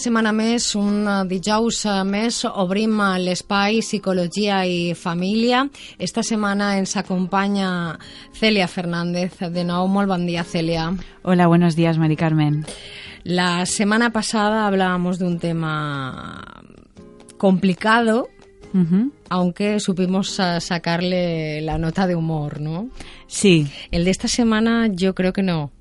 Setmana 0.00 0.30
més, 0.32 0.64
un 0.80 1.04
dijous 1.28 1.82
més, 2.08 2.38
obrim 2.48 3.02
l'espai 3.20 3.82
Psicologia 3.84 4.62
i 4.64 4.94
Família. 4.96 5.66
Esta 6.00 6.22
setmana 6.24 6.70
ens 6.78 6.94
acompanya 6.96 7.98
Celia 8.32 8.64
Fernández. 8.64 9.36
De 9.52 9.64
nou, 9.68 9.90
molt 9.92 10.08
bon 10.08 10.24
dia, 10.24 10.40
Celia. 10.40 10.86
Hola, 11.20 11.50
buenos 11.52 11.76
días, 11.76 11.98
Mari 12.00 12.16
Carmen. 12.16 12.64
La 13.24 13.66
semana 13.66 14.08
pasada 14.10 14.66
hablábamos 14.66 15.18
de 15.18 15.26
un 15.26 15.38
tema 15.38 16.64
complicado, 17.36 18.30
uh 18.72 18.78
-huh. 18.78 19.10
aunque 19.28 19.80
supimos 19.80 20.40
sacarle 20.60 21.60
la 21.60 21.76
nota 21.76 22.06
de 22.06 22.14
humor, 22.14 22.58
¿no? 22.58 22.88
Sí. 23.26 23.66
El 23.90 24.06
de 24.06 24.12
esta 24.12 24.28
semana 24.28 24.88
yo 24.88 25.14
creo 25.14 25.34
que 25.34 25.42
no. 25.42 25.72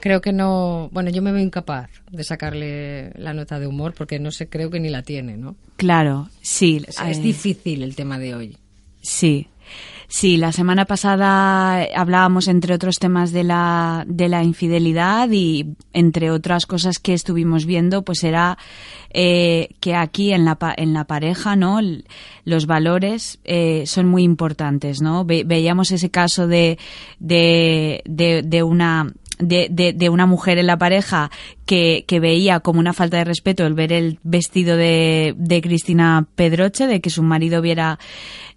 Creo 0.00 0.20
que 0.20 0.32
no, 0.32 0.88
bueno, 0.92 1.10
yo 1.10 1.22
me 1.22 1.32
veo 1.32 1.42
incapaz 1.42 1.90
de 2.10 2.24
sacarle 2.24 3.12
la 3.16 3.34
nota 3.34 3.58
de 3.60 3.66
humor 3.66 3.94
porque 3.96 4.18
no 4.18 4.30
sé, 4.30 4.48
creo 4.48 4.70
que 4.70 4.80
ni 4.80 4.88
la 4.88 5.02
tiene, 5.02 5.36
¿no? 5.36 5.56
Claro, 5.76 6.28
sí. 6.40 6.82
Es, 6.86 6.98
es 7.00 7.22
difícil 7.22 7.82
el 7.82 7.94
tema 7.94 8.18
de 8.18 8.34
hoy. 8.34 8.56
Sí. 9.02 9.48
Sí, 10.12 10.38
la 10.38 10.50
semana 10.50 10.86
pasada 10.86 11.84
hablábamos, 11.94 12.48
entre 12.48 12.74
otros 12.74 12.98
temas, 12.98 13.30
de 13.30 13.44
la, 13.44 14.04
de 14.08 14.28
la 14.28 14.42
infidelidad 14.42 15.30
y, 15.30 15.76
entre 15.92 16.32
otras 16.32 16.66
cosas 16.66 16.98
que 16.98 17.14
estuvimos 17.14 17.64
viendo, 17.64 18.02
pues 18.02 18.24
era 18.24 18.58
eh, 19.10 19.68
que 19.78 19.94
aquí 19.94 20.32
en 20.32 20.44
la, 20.44 20.58
en 20.76 20.94
la 20.94 21.04
pareja, 21.04 21.54
¿no? 21.54 21.78
Los 22.44 22.66
valores 22.66 23.38
eh, 23.44 23.84
son 23.86 24.08
muy 24.08 24.24
importantes, 24.24 25.00
¿no? 25.00 25.24
veíamos 25.24 25.92
ese 25.92 26.10
caso 26.10 26.48
de, 26.48 26.76
de, 27.20 28.02
de, 28.04 28.42
de 28.42 28.62
una 28.64 29.12
de, 29.40 29.68
de, 29.70 29.92
de, 29.92 30.08
una 30.08 30.26
mujer 30.26 30.58
en 30.58 30.66
la 30.66 30.76
pareja 30.76 31.30
que, 31.66 32.04
que, 32.06 32.20
veía 32.20 32.60
como 32.60 32.80
una 32.80 32.92
falta 32.92 33.18
de 33.18 33.24
respeto 33.24 33.66
el 33.66 33.74
ver 33.74 33.92
el 33.92 34.18
vestido 34.22 34.76
de, 34.76 35.34
de 35.36 35.60
Cristina 35.60 36.26
Pedroche, 36.34 36.86
de 36.86 37.00
que 37.00 37.10
su 37.10 37.22
marido 37.22 37.62
viera 37.62 37.98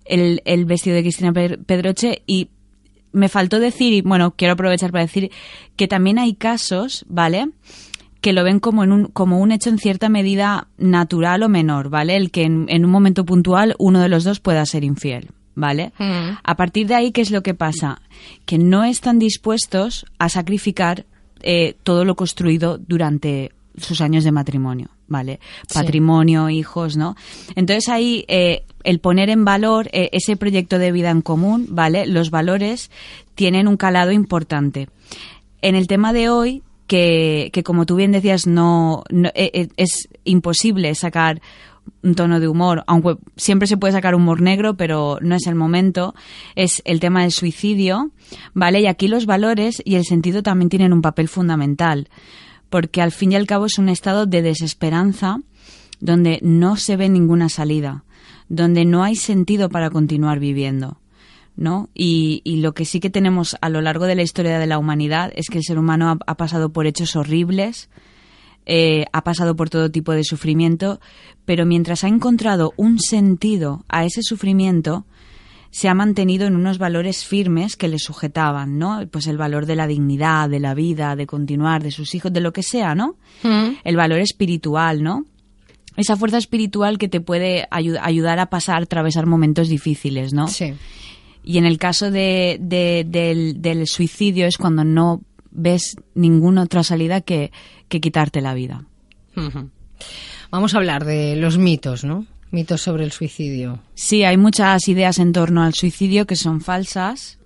el, 0.05 0.41
el 0.45 0.65
vestido 0.65 0.95
de 0.95 1.01
Cristina 1.01 1.33
Pedroche 1.33 2.21
y 2.27 2.49
me 3.11 3.29
faltó 3.29 3.59
decir, 3.59 3.93
y 3.93 4.01
bueno, 4.01 4.31
quiero 4.35 4.53
aprovechar 4.53 4.91
para 4.91 5.03
decir 5.03 5.31
que 5.75 5.87
también 5.87 6.19
hay 6.19 6.33
casos, 6.33 7.05
¿vale? 7.07 7.47
que 8.23 8.31
lo 8.31 8.45
ven 8.45 8.61
como, 8.61 8.85
en 8.85 8.93
un, 8.93 9.05
como 9.07 9.39
un 9.39 9.51
hecho 9.51 9.69
en 9.69 9.77
cierta 9.77 10.07
medida 10.07 10.69
natural 10.77 11.43
o 11.43 11.49
menor, 11.49 11.89
¿vale? 11.89 12.15
El 12.15 12.31
que 12.31 12.43
en, 12.43 12.67
en 12.69 12.85
un 12.85 12.89
momento 12.89 13.25
puntual 13.25 13.75
uno 13.79 13.99
de 13.99 14.07
los 14.07 14.23
dos 14.23 14.39
pueda 14.39 14.65
ser 14.65 14.85
infiel, 14.85 15.31
¿vale? 15.55 15.91
Mm. 15.97 16.37
A 16.43 16.55
partir 16.55 16.87
de 16.87 16.95
ahí, 16.95 17.11
¿qué 17.11 17.21
es 17.21 17.31
lo 17.31 17.43
que 17.43 17.53
pasa? 17.53 18.01
Que 18.45 18.57
no 18.57 18.83
están 18.83 19.19
dispuestos 19.19 20.05
a 20.19 20.29
sacrificar 20.29 21.05
eh, 21.41 21.75
todo 21.83 22.05
lo 22.05 22.15
construido 22.15 22.77
durante 22.77 23.51
sus 23.77 24.01
años 24.01 24.23
de 24.23 24.31
matrimonio, 24.31 24.89
¿vale? 25.07 25.39
Sí. 25.67 25.73
Patrimonio, 25.73 26.49
hijos, 26.49 26.95
¿no? 26.95 27.15
Entonces 27.55 27.89
ahí 27.89 28.25
eh, 28.27 28.63
el 28.83 28.99
poner 28.99 29.29
en 29.29 29.45
valor 29.45 29.89
eh, 29.91 30.09
ese 30.11 30.35
proyecto 30.35 30.79
de 30.79 30.91
vida 30.91 31.09
en 31.09 31.21
común, 31.21 31.67
¿vale? 31.69 32.05
Los 32.05 32.29
valores 32.29 32.91
tienen 33.35 33.67
un 33.67 33.77
calado 33.77 34.11
importante. 34.11 34.89
En 35.61 35.75
el 35.75 35.87
tema 35.87 36.13
de 36.13 36.29
hoy, 36.29 36.61
que, 36.87 37.49
que 37.53 37.63
como 37.63 37.85
tú 37.85 37.95
bien 37.95 38.11
decías, 38.11 38.45
no, 38.45 39.03
no 39.09 39.29
eh, 39.33 39.69
es 39.77 40.09
imposible 40.23 40.93
sacar 40.95 41.41
un 42.03 42.15
tono 42.15 42.39
de 42.39 42.47
humor, 42.47 42.83
aunque 42.87 43.17
siempre 43.37 43.67
se 43.67 43.77
puede 43.77 43.93
sacar 43.93 44.15
humor 44.15 44.41
negro, 44.41 44.75
pero 44.75 45.17
no 45.21 45.35
es 45.35 45.47
el 45.47 45.55
momento, 45.55 46.13
es 46.55 46.81
el 46.85 46.99
tema 46.99 47.21
del 47.21 47.31
suicidio, 47.31 48.11
¿vale? 48.53 48.81
Y 48.81 48.87
aquí 48.87 49.07
los 49.07 49.25
valores 49.25 49.81
y 49.85 49.95
el 49.95 50.03
sentido 50.03 50.43
también 50.43 50.69
tienen 50.69 50.93
un 50.93 51.01
papel 51.01 51.27
fundamental, 51.27 52.09
porque 52.69 53.01
al 53.01 53.11
fin 53.11 53.31
y 53.31 53.35
al 53.35 53.47
cabo 53.47 53.65
es 53.65 53.77
un 53.77 53.89
estado 53.89 54.25
de 54.25 54.41
desesperanza 54.41 55.39
donde 55.99 56.39
no 56.41 56.75
se 56.75 56.97
ve 56.97 57.07
ninguna 57.07 57.47
salida, 57.47 58.03
donde 58.49 58.83
no 58.83 59.03
hay 59.03 59.15
sentido 59.15 59.69
para 59.69 59.89
continuar 59.89 60.39
viviendo. 60.39 60.99
¿no? 61.55 61.89
Y, 61.93 62.41
y, 62.43 62.57
lo 62.57 62.73
que 62.73 62.83
sí 62.83 62.99
que 62.99 63.11
tenemos 63.11 63.55
a 63.61 63.69
lo 63.69 63.79
largo 63.79 64.05
de 64.07 64.15
la 64.15 64.23
historia 64.23 64.57
de 64.57 64.65
la 64.65 64.79
humanidad 64.79 65.31
es 65.35 65.49
que 65.51 65.59
el 65.59 65.63
ser 65.63 65.77
humano 65.77 66.09
ha, 66.09 66.17
ha 66.25 66.35
pasado 66.35 66.73
por 66.73 66.87
hechos 66.87 67.15
horribles, 67.15 67.89
eh, 68.65 69.05
ha 69.11 69.23
pasado 69.23 69.55
por 69.55 69.69
todo 69.69 69.91
tipo 69.91 70.13
de 70.13 70.23
sufrimiento, 70.23 70.99
pero 71.45 71.65
mientras 71.65 72.03
ha 72.03 72.07
encontrado 72.07 72.73
un 72.77 72.99
sentido 72.99 73.83
a 73.89 74.05
ese 74.05 74.21
sufrimiento, 74.23 75.05
se 75.73 75.89
ha 75.89 75.95
mantenido 75.95 76.45
en 76.45 76.55
unos 76.55 76.77
valores 76.77 77.25
firmes 77.25 77.75
que 77.75 77.87
le 77.87 77.97
sujetaban, 77.97 78.77
¿no? 78.77 79.07
Pues 79.09 79.25
el 79.25 79.37
valor 79.37 79.65
de 79.65 79.75
la 79.75 79.87
dignidad, 79.87 80.47
de 80.47 80.59
la 80.59 80.75
vida, 80.75 81.15
de 81.15 81.25
continuar, 81.25 81.81
de 81.81 81.89
sus 81.89 82.13
hijos, 82.13 82.31
de 82.31 82.41
lo 82.41 82.53
que 82.53 82.61
sea, 82.61 82.93
¿no? 82.93 83.15
Mm. 83.41 83.77
El 83.83 83.95
valor 83.95 84.19
espiritual, 84.19 85.01
¿no? 85.01 85.25
Esa 85.97 86.15
fuerza 86.15 86.37
espiritual 86.37 86.99
que 86.99 87.07
te 87.07 87.21
puede 87.21 87.67
ayu 87.71 87.95
ayudar 88.01 88.37
a 88.37 88.51
pasar, 88.51 88.83
atravesar 88.83 89.25
momentos 89.25 89.67
difíciles, 89.67 90.31
¿no? 90.31 90.47
Sí. 90.47 90.73
Y 91.43 91.57
en 91.57 91.65
el 91.65 91.79
caso 91.79 92.11
de, 92.11 92.57
de, 92.61 93.03
del, 93.07 93.59
del 93.59 93.87
suicidio 93.87 94.45
es 94.45 94.57
cuando 94.57 94.83
no 94.83 95.21
ves 95.53 95.95
ninguna 96.15 96.63
otra 96.63 96.83
salida 96.83 97.21
que, 97.21 97.51
que 97.87 98.01
quitarte 98.01 98.41
la 98.41 98.53
vida. 98.53 98.85
Uh 99.35 99.41
-huh. 99.41 99.69
Vamos 100.51 100.73
a 100.73 100.77
hablar 100.77 101.05
de 101.05 101.35
los 101.35 101.57
mitos, 101.57 102.03
¿no? 102.03 102.25
Mitos 102.51 102.81
sobre 102.81 103.03
el 103.03 103.11
suicidio. 103.11 103.79
Sí, 103.95 104.23
hay 104.23 104.37
muchas 104.37 104.87
ideas 104.87 105.17
en 105.17 105.31
torno 105.31 105.63
al 105.63 105.73
suicidio 105.73 106.27
que 106.27 106.35
son 106.35 106.61
falsas, 106.61 107.39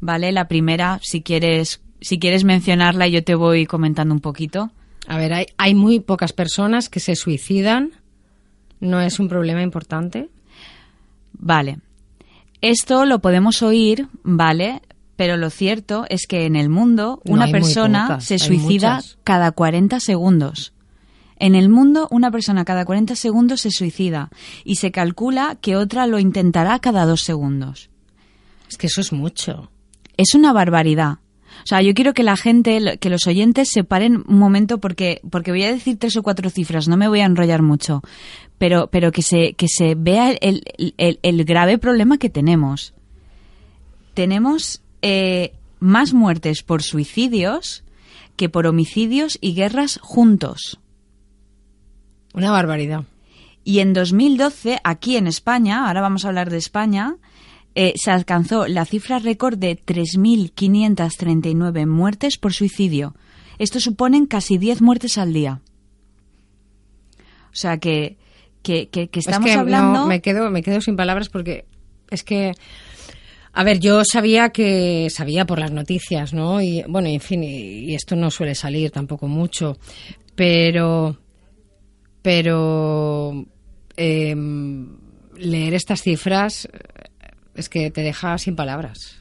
¿vale? 0.00 0.32
La 0.32 0.48
primera, 0.48 0.98
si 1.02 1.22
quieres, 1.22 1.80
si 2.00 2.18
quieres 2.18 2.44
mencionarla, 2.44 3.06
yo 3.06 3.22
te 3.22 3.34
voy 3.34 3.66
comentando 3.66 4.14
un 4.14 4.20
poquito. 4.20 4.72
A 5.06 5.16
ver, 5.16 5.32
hay, 5.32 5.46
hay 5.58 5.74
muy 5.74 6.00
pocas 6.00 6.32
personas 6.32 6.88
que 6.88 7.00
se 7.00 7.14
suicidan. 7.14 7.92
¿No 8.80 9.00
es 9.00 9.20
un 9.20 9.28
problema 9.28 9.62
importante? 9.62 10.28
Vale. 11.32 11.78
Esto 12.60 13.04
lo 13.04 13.20
podemos 13.20 13.62
oír, 13.62 14.08
¿vale? 14.24 14.82
Pero 15.18 15.36
lo 15.36 15.50
cierto 15.50 16.04
es 16.10 16.28
que 16.28 16.46
en 16.46 16.54
el 16.54 16.68
mundo 16.68 17.20
una 17.24 17.48
persona 17.48 18.06
pocas, 18.06 18.24
se 18.24 18.38
suicida 18.38 18.94
muchas. 18.94 19.18
cada 19.24 19.50
40 19.50 19.98
segundos. 19.98 20.72
En 21.40 21.56
el 21.56 21.68
mundo 21.68 22.06
una 22.12 22.30
persona 22.30 22.64
cada 22.64 22.84
40 22.84 23.16
segundos 23.16 23.62
se 23.62 23.72
suicida 23.72 24.30
y 24.62 24.76
se 24.76 24.92
calcula 24.92 25.58
que 25.60 25.74
otra 25.74 26.06
lo 26.06 26.20
intentará 26.20 26.78
cada 26.78 27.04
dos 27.04 27.22
segundos. 27.22 27.90
Es 28.68 28.78
que 28.78 28.86
eso 28.86 29.00
es 29.00 29.12
mucho. 29.12 29.72
Es 30.16 30.36
una 30.36 30.52
barbaridad. 30.52 31.14
O 31.64 31.66
sea, 31.66 31.82
yo 31.82 31.94
quiero 31.94 32.14
que 32.14 32.22
la 32.22 32.36
gente, 32.36 32.98
que 33.00 33.10
los 33.10 33.26
oyentes 33.26 33.70
se 33.70 33.82
paren 33.82 34.22
un 34.28 34.38
momento 34.38 34.78
porque, 34.78 35.20
porque 35.32 35.50
voy 35.50 35.64
a 35.64 35.72
decir 35.72 35.98
tres 35.98 36.16
o 36.16 36.22
cuatro 36.22 36.48
cifras, 36.48 36.86
no 36.86 36.96
me 36.96 37.08
voy 37.08 37.22
a 37.22 37.26
enrollar 37.26 37.62
mucho, 37.62 38.02
pero, 38.56 38.86
pero 38.92 39.10
que 39.10 39.22
se, 39.22 39.54
que 39.54 39.66
se 39.66 39.96
vea 39.96 40.30
el, 40.30 40.62
el, 40.96 41.18
el 41.20 41.44
grave 41.44 41.76
problema 41.76 42.18
que 42.18 42.30
tenemos. 42.30 42.94
Tenemos 44.14 44.80
eh, 45.02 45.52
más 45.80 46.12
muertes 46.12 46.62
por 46.62 46.82
suicidios 46.82 47.84
que 48.36 48.48
por 48.48 48.66
homicidios 48.66 49.38
y 49.40 49.54
guerras 49.54 49.98
juntos. 50.02 50.80
Una 52.34 52.50
barbaridad. 52.50 53.04
Y 53.64 53.80
en 53.80 53.92
2012, 53.92 54.80
aquí 54.84 55.16
en 55.16 55.26
España, 55.26 55.88
ahora 55.88 56.00
vamos 56.00 56.24
a 56.24 56.28
hablar 56.28 56.50
de 56.50 56.56
España, 56.56 57.16
eh, 57.74 57.92
se 57.96 58.10
alcanzó 58.10 58.66
la 58.66 58.84
cifra 58.84 59.18
récord 59.18 59.58
de 59.58 59.76
3.539 59.76 61.86
muertes 61.86 62.38
por 62.38 62.54
suicidio. 62.54 63.14
Esto 63.58 63.80
suponen 63.80 64.26
casi 64.26 64.56
10 64.56 64.82
muertes 64.82 65.18
al 65.18 65.32
día. 65.32 65.60
O 67.52 67.56
sea 67.56 67.78
que, 67.78 68.16
que, 68.62 68.88
que, 68.88 69.08
que 69.08 69.20
estamos 69.20 69.48
es 69.48 69.54
que 69.54 69.60
hablando... 69.60 70.00
no, 70.00 70.06
me, 70.06 70.20
quedo, 70.20 70.50
me 70.50 70.62
quedo 70.62 70.80
sin 70.80 70.96
palabras 70.96 71.28
porque 71.28 71.66
es 72.10 72.24
que... 72.24 72.54
A 73.58 73.64
ver, 73.64 73.80
yo 73.80 74.02
sabía 74.04 74.50
que 74.50 75.08
sabía 75.10 75.44
por 75.44 75.58
las 75.58 75.72
noticias, 75.72 76.32
¿no? 76.32 76.62
Y 76.62 76.84
bueno, 76.86 77.08
en 77.08 77.20
fin, 77.20 77.42
y, 77.42 77.90
y 77.90 77.94
esto 77.96 78.14
no 78.14 78.30
suele 78.30 78.54
salir 78.54 78.92
tampoco 78.92 79.26
mucho, 79.26 79.76
pero 80.36 81.18
pero 82.22 83.44
eh, 83.96 84.36
leer 85.36 85.74
estas 85.74 86.02
cifras 86.02 86.68
es 87.56 87.68
que 87.68 87.90
te 87.90 88.02
deja 88.02 88.38
sin 88.38 88.54
palabras. 88.54 89.18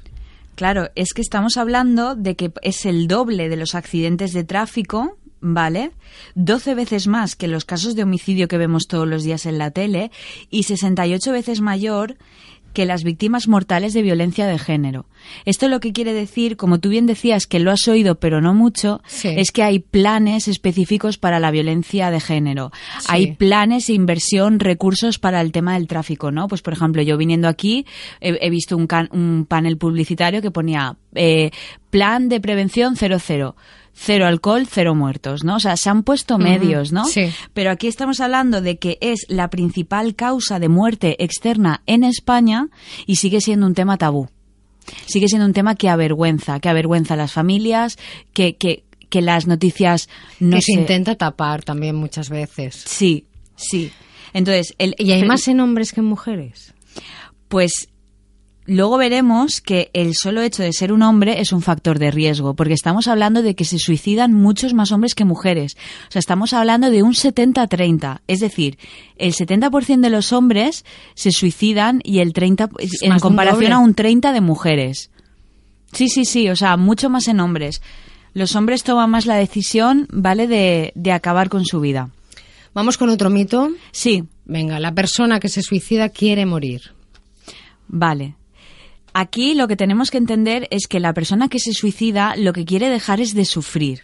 Claro, 0.54 0.92
es 0.94 1.14
que 1.14 1.24
estamos 1.24 1.58
hablando 1.58 2.14
de 2.14 2.36
que 2.36 2.52
es 2.62 2.86
el 2.86 3.08
doble 3.08 3.50
de 3.50 3.58
los 3.58 3.74
accidentes 3.74 4.34
de 4.34 4.44
tráfico, 4.44 5.18
¿vale? 5.42 5.94
12 6.36 6.76
veces 6.76 7.08
más 7.08 7.36
que 7.36 7.48
los 7.48 7.66
casos 7.66 7.96
de 7.96 8.04
homicidio 8.04 8.48
que 8.48 8.60
vemos 8.60 8.84
todos 8.88 9.08
los 9.08 9.24
días 9.24 9.48
en 9.48 9.58
la 9.58 9.72
tele 9.72 10.12
y 10.52 10.64
68 10.64 11.32
veces 11.32 11.60
mayor 11.60 12.18
que 12.78 12.86
las 12.86 13.04
víctimas 13.04 13.48
mortales 13.48 13.94
de 13.94 14.04
violencia 14.04 14.46
de 14.46 14.60
género. 14.60 15.08
Esto 15.46 15.68
lo 15.68 15.80
que 15.80 15.94
quiere 15.94 16.14
decir, 16.14 16.58
como 16.58 16.80
tú 16.80 16.90
bien 16.90 17.08
decías, 17.08 17.48
que 17.48 17.58
lo 17.60 17.72
has 17.72 17.88
oído 17.88 18.20
pero 18.20 18.40
no 18.40 18.54
mucho, 18.54 19.02
Sí. 19.08 19.30
es 19.36 19.52
que 19.52 19.64
hay 19.64 19.80
planes 19.80 20.48
específicos 20.48 21.18
para 21.18 21.40
la 21.40 21.50
violencia 21.50 22.12
de 22.12 22.20
género. 22.20 22.72
Sí. 23.00 23.08
Hay 23.10 23.32
planes 23.36 23.90
e 23.90 23.94
inversión, 23.94 24.60
recursos 24.60 25.18
para 25.18 25.42
el 25.42 25.52
tema 25.52 25.74
del 25.74 25.88
tráfico, 25.88 26.30
¿no? 26.32 26.48
Pues 26.48 26.62
por 26.62 26.74
ejemplo, 26.74 27.02
yo 27.02 27.18
viniendo 27.18 27.48
aquí 27.48 27.88
he, 28.22 28.38
he 28.46 28.52
visto 28.52 28.78
un, 28.78 28.86
can- 28.86 29.10
un 29.12 29.48
panel 29.50 29.78
publicitario 29.80 30.44
que 30.44 30.52
ponía 30.52 30.98
eh, 31.16 31.50
plan 31.90 32.30
de 32.30 32.40
prevención 32.40 32.96
00. 32.96 33.56
Cero 34.00 34.28
alcohol, 34.28 34.68
cero 34.70 34.94
muertos, 34.94 35.44
¿no? 35.44 35.56
O 35.56 35.60
sea, 35.60 35.76
se 35.76 35.90
han 35.90 36.04
puesto 36.04 36.38
medios, 36.38 36.92
¿no? 36.92 37.06
sí. 37.06 37.32
Pero 37.54 37.72
aquí 37.72 37.88
estamos 37.88 38.20
hablando 38.20 38.62
de 38.62 38.78
que 38.78 38.98
es 39.02 39.26
la 39.28 39.50
principal 39.50 40.16
causa 40.16 40.60
de 40.60 40.70
muerte 40.70 41.22
externa 41.24 41.82
en 41.88 42.04
España 42.04 42.70
y 43.08 43.16
sigue 43.16 43.42
siendo 43.42 43.66
un 43.66 43.74
tema 43.74 43.98
tabú. 43.98 44.30
Sigue 45.08 45.28
siendo 45.28 45.46
un 45.46 45.54
tema 45.54 45.76
que 45.76 45.90
avergüenza, 45.90 46.60
que 46.60 46.70
avergüenza 46.70 47.16
a 47.16 47.18
las 47.18 47.34
familias, 47.34 47.98
que, 48.34 48.56
que, 48.56 48.84
que 49.10 49.22
las 49.22 49.48
noticias 49.48 50.08
no 50.40 50.58
que 50.58 50.62
se... 50.62 50.74
intenta 50.74 51.16
tapar 51.16 51.64
también 51.64 51.96
muchas 51.96 52.30
veces. 52.30 52.84
Sí, 52.86 53.26
sí. 53.56 53.92
Entonces, 54.32 54.76
el, 54.78 54.96
¿Y 55.00 55.12
hay 55.12 55.24
más 55.26 55.48
en 55.48 55.60
hombres 55.60 55.92
que 55.92 56.02
en 56.02 56.06
mujeres? 56.06 56.74
Pues 57.48 57.90
luego 58.68 58.98
veremos 58.98 59.62
que 59.62 59.90
el 59.94 60.14
solo 60.14 60.42
hecho 60.42 60.62
de 60.62 60.72
ser 60.72 60.94
un 60.94 61.02
hombre 61.02 61.42
es 61.42 61.52
un 61.52 61.62
factor 61.62 61.98
de 61.98 62.12
riesgo, 62.12 62.54
porque 62.54 62.74
estamos 62.74 63.08
hablando 63.08 63.42
de 63.42 63.56
que 63.56 63.66
se 63.66 63.80
suicidan 63.80 64.34
muchos 64.34 64.74
más 64.76 64.92
hombres 64.92 65.16
que 65.16 65.26
mujeres. 65.26 65.76
O 66.08 66.12
sea, 66.12 66.20
estamos 66.20 66.54
hablando 66.54 66.92
de 66.92 67.02
un 67.02 67.14
70-30. 67.14 68.20
Es 68.28 68.40
decir, 68.40 68.78
el 69.18 69.34
70% 69.34 70.02
de 70.02 70.10
los 70.10 70.32
hombres 70.32 70.86
se 71.16 71.32
suicidan 71.32 72.02
y 72.04 72.20
el 72.20 72.34
30% 72.34 72.70
en 73.02 73.14
un 73.14 73.20
comparación 73.20 73.74
a 73.74 73.80
un 73.80 73.96
30% 73.96 74.34
de 74.34 74.42
mujeres. 74.42 75.10
Sí, 75.94 76.10
sí, 76.10 76.26
sí, 76.26 76.50
o 76.50 76.56
sea, 76.56 76.78
mucho 76.78 77.10
más 77.10 77.28
en 77.28 77.40
hombres. 77.40 77.82
Los 78.34 78.56
hombres 78.56 78.84
toman 78.84 79.10
más 79.10 79.26
la 79.26 79.36
decisión, 79.36 80.08
¿vale?, 80.12 80.48
de, 80.48 80.92
de 80.94 81.12
acabar 81.12 81.50
con 81.50 81.66
su 81.66 81.80
vida. 81.80 82.12
Vamos 82.74 82.98
con 82.98 83.10
otro 83.10 83.32
mito. 83.32 83.70
Sí, 83.92 84.24
Venga, 84.48 84.80
la 84.80 84.94
persona 84.94 85.42
que 85.42 85.50
se 85.50 85.62
suicida 85.62 86.08
quiere 86.08 86.46
morir. 86.46 86.94
Vale. 87.90 88.36
Aquí 89.20 89.56
lo 89.56 89.68
que 89.68 89.76
tenemos 89.76 90.12
que 90.12 90.20
entender 90.20 90.68
es 90.70 90.86
que 90.86 91.00
la 91.00 91.12
persona 91.12 91.50
que 91.50 91.58
se 91.58 91.74
suicida 91.74 92.36
lo 92.36 92.54
que 92.54 92.66
quiere 92.66 92.88
dejar 92.88 93.20
es 93.20 93.34
de 93.34 93.46
sufrir. 93.46 94.04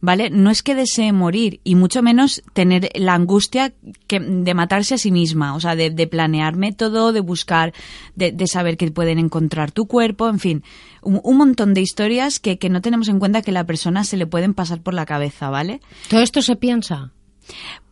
¿Vale? 0.00 0.30
No 0.30 0.50
es 0.50 0.64
que 0.64 0.74
desee 0.74 1.12
morir 1.12 1.60
y 1.62 1.76
mucho 1.76 2.02
menos 2.02 2.42
tener 2.54 2.88
la 2.96 3.14
angustia 3.14 3.72
que, 4.08 4.18
de 4.18 4.54
matarse 4.54 4.94
a 4.94 4.98
sí 4.98 5.12
misma, 5.12 5.54
o 5.54 5.60
sea, 5.60 5.76
de, 5.76 5.90
de 5.90 6.06
planear 6.08 6.56
método, 6.56 7.12
de 7.12 7.20
buscar, 7.20 7.72
de, 8.16 8.32
de 8.32 8.46
saber 8.48 8.76
que 8.76 8.90
pueden 8.90 9.20
encontrar 9.20 9.70
tu 9.70 9.86
cuerpo, 9.86 10.28
en 10.28 10.40
fin, 10.40 10.64
un, 11.02 11.20
un 11.22 11.36
montón 11.36 11.72
de 11.72 11.80
historias 11.80 12.40
que, 12.40 12.58
que 12.58 12.68
no 12.68 12.80
tenemos 12.80 13.08
en 13.08 13.20
cuenta 13.20 13.42
que 13.42 13.52
la 13.52 13.64
persona 13.64 14.02
se 14.02 14.16
le 14.16 14.26
pueden 14.26 14.54
pasar 14.54 14.80
por 14.80 14.92
la 14.94 15.06
cabeza, 15.06 15.50
¿vale? 15.50 15.80
¿Todo 16.08 16.20
esto 16.20 16.42
se 16.42 16.56
piensa? 16.56 17.12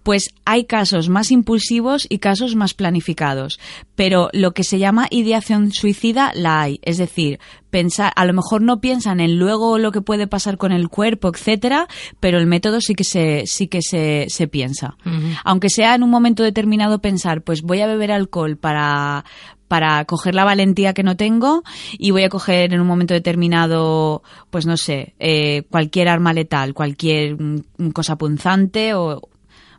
Pues 0.06 0.32
hay 0.44 0.67
casos 0.67 1.08
más 1.08 1.32
impulsivos 1.32 2.06
y 2.08 2.19
casos 2.19 2.55
más 2.55 2.75
planificados, 2.75 3.58
pero 3.97 4.31
lo 4.32 4.53
que 4.53 4.62
se 4.62 4.79
llama 4.79 5.08
ideación 5.11 5.73
suicida 5.73 6.31
la 6.32 6.61
hay, 6.61 6.79
es 6.82 6.97
decir, 6.97 7.41
pensar, 7.70 8.12
a 8.14 8.25
lo 8.25 8.32
mejor 8.32 8.62
no 8.62 8.81
piensan 8.81 9.19
en 9.19 9.37
luego 9.37 9.79
lo 9.79 9.91
que 9.91 10.03
puede 10.03 10.29
pasar 10.29 10.58
con 10.58 10.70
el 10.70 10.91
cuerpo, 10.91 11.29
etcétera, 11.35 11.88
pero 12.20 12.38
el 12.38 12.47
método 12.47 12.81
sí 12.81 12.94
que 12.94 13.03
se 13.03 13.49
sí 13.49 13.67
que 13.67 13.82
se, 13.82 14.26
se 14.29 14.47
piensa. 14.47 14.97
Aunque 15.43 15.70
sea 15.70 15.97
en 15.97 16.05
un 16.05 16.11
momento 16.11 16.44
determinado 16.44 17.00
pensar, 17.00 17.43
pues 17.43 17.62
voy 17.62 17.81
a 17.81 17.88
beber 17.88 18.12
alcohol 18.12 18.56
para 18.56 19.25
para 19.67 20.05
coger 20.05 20.37
la 20.37 20.44
valentía 20.44 20.94
que 20.94 21.03
no 21.03 21.17
tengo 21.17 21.64
y 21.99 22.12
voy 22.12 22.23
a 22.23 22.29
coger 22.29 22.73
en 22.73 22.81
un 22.81 22.87
momento 22.87 23.12
determinado, 23.12 24.23
pues 24.50 24.67
no 24.67 24.76
sé, 24.76 25.17
eh, 25.19 25.64
cualquier 25.69 26.06
arma 26.06 26.32
letal, 26.32 26.75
cualquier 26.75 27.43
mm, 27.43 27.91
cosa 27.93 28.14
punzante 28.14 28.94
o, 28.94 29.20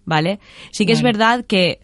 ¿vale? 0.08 0.40
Sí 0.72 0.88
que 0.88 0.94
es 0.94 1.02
verdad 1.04 1.46
que 1.46 1.80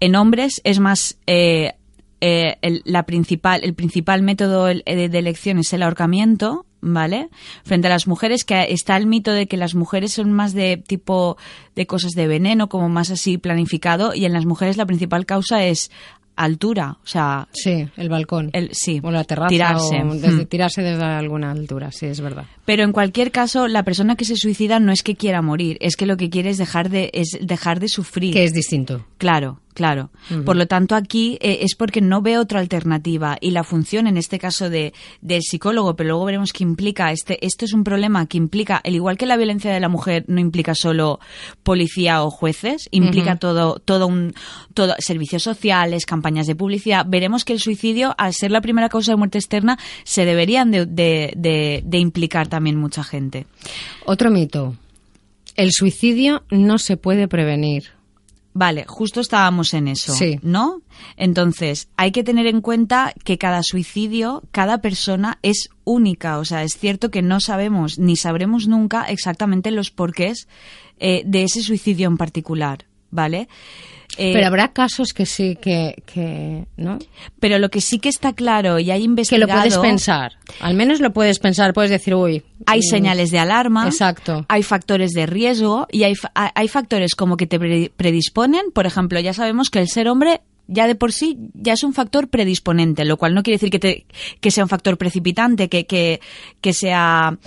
en 0.00 0.16
hombres 0.16 0.60
es 0.64 0.78
más 0.80 1.16
eh, 1.26 1.72
eh, 2.20 2.56
el, 2.60 2.82
la 2.84 3.04
principal, 3.04 3.62
el 3.64 3.72
principal 3.74 4.20
método 4.22 4.68
el- 4.68 4.82
de, 4.84 5.08
de 5.08 5.18
elección 5.18 5.58
es 5.58 5.72
el 5.72 5.82
ahorcamiento, 5.82 6.66
¿vale? 6.80 7.28
Frente 7.64 7.86
a 7.86 7.90
las 7.90 8.06
mujeres, 8.08 8.44
que 8.44 8.66
está 8.70 8.96
el 8.96 9.06
mito 9.06 9.32
de 9.32 9.46
que 9.46 9.56
las 9.56 9.74
mujeres 9.76 10.12
son 10.12 10.32
más 10.32 10.52
de 10.52 10.76
tipo 10.76 11.36
de 11.76 11.86
cosas 11.86 12.12
de 12.12 12.26
veneno, 12.26 12.68
como 12.68 12.88
más 12.88 13.10
así 13.10 13.38
planificado, 13.38 14.14
y 14.14 14.24
en 14.24 14.32
las 14.32 14.44
mujeres 14.44 14.76
la 14.76 14.86
principal 14.86 15.24
causa 15.24 15.64
es 15.64 15.90
altura, 16.36 16.96
o 17.02 17.06
sea, 17.06 17.48
Sí, 17.52 17.86
el 17.96 18.08
balcón. 18.08 18.50
el, 18.52 18.70
sí, 18.72 19.00
o 19.02 19.10
la 19.10 19.24
terraza. 19.24 19.48
tirarse. 19.48 20.02
o 20.02 20.14
desde- 20.14 20.44
Mm. 20.44 20.46
tirarse 20.46 20.82
desde 20.82 21.04
alguna 21.04 21.50
altura, 21.50 21.90
sí, 21.92 22.06
es 22.06 22.20
verdad. 22.20 22.44
Pero 22.64 22.84
en 22.84 22.92
cualquier 22.92 23.30
caso, 23.30 23.68
la 23.68 23.82
persona 23.82 24.16
que 24.16 24.24
se 24.24 24.36
suicida 24.36 24.80
no 24.80 24.92
es 24.92 25.02
que 25.02 25.14
quiera 25.16 25.42
morir, 25.42 25.76
es 25.80 25.96
que 25.96 26.06
lo 26.06 26.16
que 26.16 26.30
quiere 26.30 26.50
es 26.50 26.58
dejar 26.58 26.88
de, 26.90 27.10
es 27.12 27.38
dejar 27.40 27.80
de 27.80 27.88
sufrir. 27.88 28.32
Que 28.32 28.44
es 28.44 28.52
distinto. 28.52 29.04
Claro, 29.18 29.60
claro. 29.74 30.10
Por 30.44 30.56
lo 30.56 30.66
tanto, 30.66 30.94
aquí 30.94 31.38
eh, 31.40 31.58
es 31.62 31.74
porque 31.76 32.00
no 32.00 32.22
ve 32.22 32.38
otra 32.38 32.60
alternativa 32.60 33.36
y 33.40 33.50
la 33.50 33.64
función, 33.64 34.06
en 34.06 34.16
este 34.16 34.38
caso 34.38 34.70
de, 34.70 34.92
del 35.20 35.42
psicólogo, 35.42 35.96
pero 35.96 36.10
luego 36.10 36.24
veremos 36.26 36.52
qué 36.52 36.62
implica. 36.64 37.12
Este, 37.12 37.44
esto 37.44 37.64
es 37.64 37.72
un 37.72 37.84
problema 37.84 38.26
que 38.26 38.36
implica, 38.38 38.76
al 38.84 38.94
igual 38.94 39.16
que 39.18 39.26
la 39.26 39.36
violencia 39.36 39.72
de 39.72 39.80
la 39.80 39.88
mujer 39.88 40.24
no 40.28 40.40
implica 40.40 40.74
solo 40.74 41.20
policía 41.62 42.22
o 42.22 42.30
jueces, 42.30 42.88
implica 42.90 43.36
todo, 43.36 43.78
todo 43.84 44.06
un, 44.06 44.34
todo 44.74 44.94
servicios 44.98 45.42
sociales, 45.42 46.06
campañas 46.06 46.46
de 46.46 46.54
publicidad. 46.54 47.04
Veremos 47.08 47.44
que 47.44 47.52
el 47.52 47.60
suicidio, 47.60 48.14
al 48.18 48.32
ser 48.34 48.50
la 48.50 48.60
primera 48.60 48.88
causa 48.88 49.12
de 49.12 49.16
muerte 49.16 49.38
externa, 49.38 49.78
se 50.04 50.24
deberían 50.24 50.70
de, 50.70 50.86
de- 50.86 51.32
de- 51.36 51.82
de 51.84 51.98
implicar 51.98 52.48
también 52.48 52.76
mucha 52.76 53.02
gente. 53.04 53.46
Otro 54.06 54.30
mito. 54.30 54.76
El 55.56 55.70
suicidio 55.72 56.44
no 56.50 56.78
se 56.78 56.96
puede 56.96 57.28
prevenir. 57.28 57.90
Vale, 58.54 58.84
justo 58.86 59.20
estábamos 59.20 59.72
en 59.72 59.88
eso, 59.88 60.12
Sí. 60.14 60.38
¿no? 60.42 60.82
Entonces, 61.16 61.88
hay 61.96 62.12
que 62.12 62.22
tener 62.22 62.46
en 62.46 62.60
cuenta 62.60 63.14
que 63.24 63.38
cada 63.38 63.62
suicidio, 63.62 64.42
cada 64.50 64.78
persona 64.78 65.38
es 65.42 65.70
única. 65.84 66.38
O 66.38 66.44
sea, 66.44 66.62
es 66.62 66.76
cierto 66.76 67.10
que 67.10 67.22
no 67.22 67.40
sabemos 67.40 67.98
ni 67.98 68.16
sabremos 68.16 68.68
nunca 68.68 69.04
exactamente 69.04 69.70
los 69.70 69.90
porqués 69.90 70.48
eh, 70.98 71.22
de 71.24 71.44
ese 71.44 71.62
suicidio 71.62 72.08
en 72.08 72.18
particular, 72.18 72.84
¿vale? 73.12 73.46
Eh, 74.18 74.32
Pero 74.34 74.46
habrá 74.46 74.72
casos 74.74 75.14
que 75.14 75.24
sí, 75.24 75.56
que, 75.56 76.02
que 76.04 76.66
¿no? 76.76 76.98
pero 77.40 77.58
lo 77.58 77.70
que 77.70 77.80
sí 77.80 77.98
que 77.98 78.10
está 78.10 78.34
claro 78.34 78.78
y 78.78 78.90
hay 78.90 78.98
Que 79.00 79.04
investigado... 79.06 79.46
lo 79.46 79.58
puedes 79.58 79.78
pensar. 79.78 80.32
Al 80.60 80.74
menos 80.74 81.00
lo 81.00 81.14
puedes 81.14 81.38
pensar. 81.38 81.72
Puedes 81.72 81.90
decir, 81.90 82.14
uy. 82.14 82.42
Hay 82.66 82.80
mm, 82.80 82.82
señales 82.82 83.30
de 83.30 83.38
alarma, 83.38 83.86
Exacto. 83.86 84.44
hay 84.50 84.62
factores 84.62 85.12
de 85.12 85.24
riesgo 85.24 85.86
y 85.90 86.02
hay, 86.02 86.12
hay 86.34 86.68
factores 86.68 87.14
como 87.14 87.38
que 87.38 87.46
te 87.46 87.58
pre- 87.58 87.90
predisponen. 87.96 88.70
Por 88.74 88.84
ejemplo, 88.84 89.18
ya 89.18 89.32
sabemos 89.32 89.70
que 89.70 89.78
el 89.78 89.88
ser 89.88 90.08
hombre 90.08 90.42
ya 90.68 90.86
de 90.86 90.94
por 90.94 91.12
sí 91.12 91.38
ya 91.54 91.72
es 91.72 91.82
un 91.82 91.94
factor 91.94 92.28
predisponente, 92.28 93.06
lo 93.06 93.16
cual 93.16 93.34
no 93.34 93.42
quiere 93.42 93.54
decir 93.56 93.70
que, 93.70 93.78
te- 93.78 94.06
que 94.42 94.50
sea 94.50 94.64
un 94.64 94.68
factor 94.68 94.98
precipitante, 94.98 95.70
que, 95.70 95.86
que, 95.86 96.20
que 96.60 96.74
sea 96.74 97.38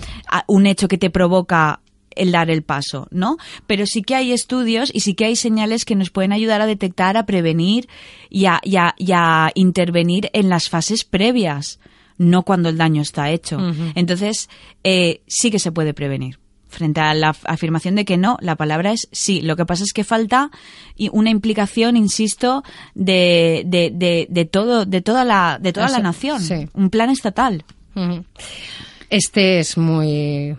un 0.48 0.66
hecho 0.66 0.88
que 0.88 0.98
te 0.98 1.10
provoca 1.10 1.80
el 2.16 2.32
dar 2.32 2.50
el 2.50 2.62
paso, 2.62 3.06
¿no? 3.10 3.36
Pero 3.66 3.86
sí 3.86 4.02
que 4.02 4.14
hay 4.14 4.32
estudios 4.32 4.90
y 4.92 5.00
sí 5.00 5.14
que 5.14 5.26
hay 5.26 5.36
señales 5.36 5.84
que 5.84 5.94
nos 5.94 6.10
pueden 6.10 6.32
ayudar 6.32 6.60
a 6.60 6.66
detectar, 6.66 7.16
a 7.16 7.26
prevenir 7.26 7.88
y 8.30 8.46
a, 8.46 8.60
y 8.64 8.76
a- 8.76 8.94
y 8.98 9.12
a 9.12 9.50
intervenir 9.54 10.30
en 10.32 10.48
las 10.48 10.68
fases 10.68 11.04
previas, 11.04 11.78
no 12.18 12.42
cuando 12.42 12.68
el 12.70 12.78
daño 12.78 13.02
está 13.02 13.30
hecho. 13.30 13.58
Entonces, 13.94 14.48
eh, 14.84 15.20
sí 15.26 15.50
que 15.50 15.58
se 15.58 15.70
puede 15.72 15.92
prevenir. 15.94 16.38
Frente 16.68 17.00
a 17.00 17.14
la 17.14 17.32
af- 17.32 17.44
afirmación 17.44 17.94
de 17.94 18.04
que 18.04 18.16
no, 18.16 18.36
la 18.40 18.56
palabra 18.56 18.90
es 18.92 19.08
sí. 19.12 19.40
Lo 19.40 19.54
que 19.56 19.64
pasa 19.64 19.84
es 19.84 19.92
que 19.92 20.02
falta 20.02 20.50
y 20.96 21.08
una 21.12 21.30
implicación, 21.30 21.96
insisto, 21.96 22.64
de, 22.94 23.62
de, 23.66 23.90
de, 23.94 24.26
de 24.28 24.44
todo, 24.46 24.84
de 24.84 25.00
toda 25.00 25.24
la, 25.24 25.58
de 25.60 25.72
toda 25.72 25.86
la 25.88 25.98
nación. 26.02 26.40
sí. 26.42 26.68
Un 26.74 26.90
plan 26.90 27.08
estatal. 27.10 27.64
Este 29.10 29.60
es 29.60 29.78
muy. 29.78 30.56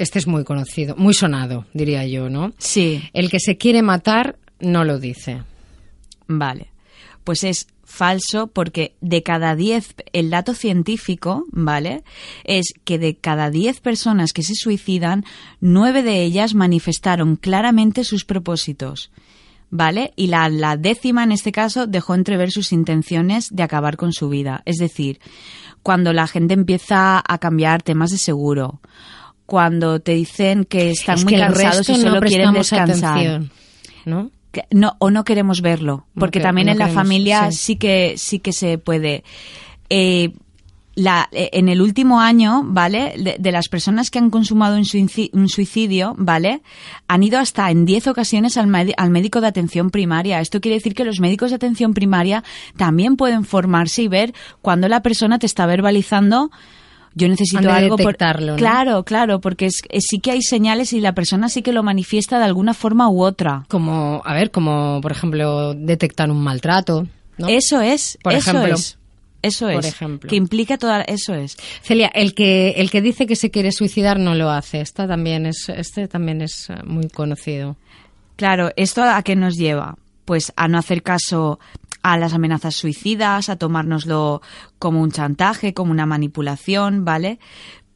Este 0.00 0.18
es 0.18 0.26
muy 0.26 0.44
conocido, 0.44 0.96
muy 0.96 1.12
sonado, 1.12 1.66
diría 1.74 2.06
yo, 2.06 2.30
¿no? 2.30 2.54
Sí. 2.56 3.02
El 3.12 3.28
que 3.28 3.38
se 3.38 3.58
quiere 3.58 3.82
matar 3.82 4.38
no 4.58 4.82
lo 4.82 4.98
dice. 4.98 5.42
Vale. 6.26 6.68
Pues 7.22 7.44
es 7.44 7.66
falso 7.84 8.46
porque 8.46 8.94
de 9.02 9.22
cada 9.22 9.54
10, 9.54 9.96
el 10.14 10.30
dato 10.30 10.54
científico, 10.54 11.44
¿vale? 11.52 12.02
Es 12.44 12.72
que 12.84 12.98
de 12.98 13.16
cada 13.16 13.50
10 13.50 13.80
personas 13.80 14.32
que 14.32 14.42
se 14.42 14.54
suicidan, 14.54 15.26
9 15.60 16.02
de 16.02 16.22
ellas 16.22 16.54
manifestaron 16.54 17.36
claramente 17.36 18.02
sus 18.02 18.24
propósitos. 18.24 19.10
¿Vale? 19.72 20.14
Y 20.16 20.28
la, 20.28 20.48
la 20.48 20.76
décima, 20.76 21.22
en 21.24 21.30
este 21.30 21.52
caso, 21.52 21.86
dejó 21.86 22.14
entrever 22.14 22.50
sus 22.50 22.72
intenciones 22.72 23.50
de 23.52 23.62
acabar 23.62 23.96
con 23.98 24.12
su 24.12 24.28
vida. 24.28 24.62
Es 24.64 24.78
decir, 24.78 25.20
cuando 25.82 26.12
la 26.12 26.26
gente 26.26 26.54
empieza 26.54 27.22
a 27.24 27.38
cambiar 27.38 27.82
temas 27.82 28.10
de 28.10 28.18
seguro, 28.18 28.80
cuando 29.50 29.98
te 29.98 30.12
dicen 30.12 30.64
que 30.64 30.90
están 30.90 31.16
es 31.18 31.24
muy 31.24 31.34
que 31.34 31.40
cansados 31.40 31.88
y 31.88 31.96
solo 31.96 32.14
no 32.14 32.20
quieren 32.20 32.52
descansar 32.52 33.18
atención, 33.18 33.50
¿no? 34.04 34.30
que 34.52 34.62
no 34.70 34.94
o 35.00 35.10
no 35.10 35.24
queremos 35.24 35.60
verlo 35.60 36.06
porque 36.14 36.38
que- 36.38 36.44
también 36.44 36.66
no 36.66 36.72
en 36.74 36.78
la 36.78 36.86
familia 36.88 37.50
sí. 37.50 37.58
sí. 37.58 37.76
que 37.76 38.14
sí 38.16 38.38
que 38.38 38.52
se 38.52 38.78
puede 38.78 39.24
Eh, 39.88 40.30
la, 40.94 41.28
eh, 41.32 41.50
en 41.52 41.68
el 41.68 41.80
último 41.80 42.20
año, 42.20 42.62
¿vale? 42.64 43.14
De, 43.16 43.36
de 43.38 43.52
las 43.52 43.68
personas 43.68 44.10
que 44.10 44.18
han 44.18 44.28
consumado 44.30 44.76
un, 44.76 44.82
suici- 44.84 45.30
un 45.32 45.48
suicidio, 45.48 46.14
¿vale? 46.18 46.60
Han 47.08 47.22
ido 47.22 47.38
hasta 47.38 47.70
en 47.70 47.86
10 47.86 48.08
ocasiones 48.08 48.56
al, 48.56 48.68
al 48.96 49.10
médico 49.10 49.40
de 49.40 49.46
atención 49.46 49.90
primaria. 49.90 50.40
Esto 50.40 50.60
quiere 50.60 50.76
decir 50.76 50.94
que 50.94 51.04
los 51.04 51.18
médicos 51.20 51.50
de 51.50 51.56
atención 51.56 51.94
primaria 51.94 52.42
también 52.76 53.16
pueden 53.16 53.44
formarse 53.44 54.02
y 54.02 54.08
ver 54.08 54.34
cuando 54.62 54.88
la 54.88 55.00
persona 55.00 55.38
te 55.38 55.46
está 55.46 55.64
verbalizando 55.64 56.50
yo 57.14 57.28
necesito 57.28 57.62
de 57.62 57.70
algo 57.70 57.96
por 57.96 58.06
detectarlo, 58.06 58.52
¿no? 58.52 58.56
claro 58.58 59.04
claro 59.04 59.40
porque 59.40 59.66
es, 59.66 59.80
es- 59.88 60.04
sí 60.08 60.20
que 60.20 60.30
hay 60.30 60.42
señales 60.42 60.92
y 60.92 61.00
la 61.00 61.12
persona 61.14 61.48
sí 61.48 61.62
que 61.62 61.72
lo 61.72 61.82
manifiesta 61.82 62.38
de 62.38 62.44
alguna 62.44 62.72
forma 62.74 63.08
u 63.10 63.22
otra 63.22 63.64
Como, 63.68 64.22
a 64.24 64.34
ver, 64.34 64.50
como 64.50 65.00
por 65.00 65.12
ejemplo 65.12 65.74
detectar 65.74 66.30
un 66.30 66.42
maltrato, 66.42 67.06
¿no? 67.38 67.48
eso 67.48 67.80
es 67.80 68.18
Por 68.22 68.32
eso 68.34 68.50
ejemplo. 68.50 68.74
es 68.74 68.96
eso 69.42 69.66
Por 69.66 69.74
es 69.76 69.86
ejemplo. 69.86 70.28
que 70.28 70.36
implica 70.36 70.76
toda 70.76 71.00
eso 71.02 71.34
es 71.34 71.56
Celia, 71.82 72.08
el 72.14 72.34
que 72.34 72.72
el 72.76 72.90
que 72.90 73.00
dice 73.00 73.26
que 73.26 73.36
se 73.36 73.50
quiere 73.50 73.72
suicidar 73.72 74.18
no 74.18 74.34
lo 74.34 74.50
hace. 74.50 74.82
Esta 74.82 75.08
también 75.08 75.46
es 75.46 75.68
este 75.70 76.08
también 76.08 76.42
es 76.42 76.68
eh, 76.68 76.74
muy 76.84 77.08
conocido. 77.08 77.76
Claro, 78.36 78.70
¿esto 78.76 79.02
a 79.02 79.22
qué 79.22 79.36
nos 79.36 79.56
lleva? 79.56 79.96
Pues 80.26 80.52
a 80.56 80.68
no 80.68 80.76
hacer 80.78 81.02
caso 81.02 81.58
a 82.02 82.16
las 82.16 82.32
amenazas 82.34 82.76
suicidas, 82.76 83.48
a 83.48 83.56
tomárnoslo 83.56 84.40
como 84.78 85.00
un 85.02 85.10
chantaje, 85.10 85.74
como 85.74 85.90
una 85.92 86.06
manipulación, 86.06 87.04
¿vale? 87.04 87.38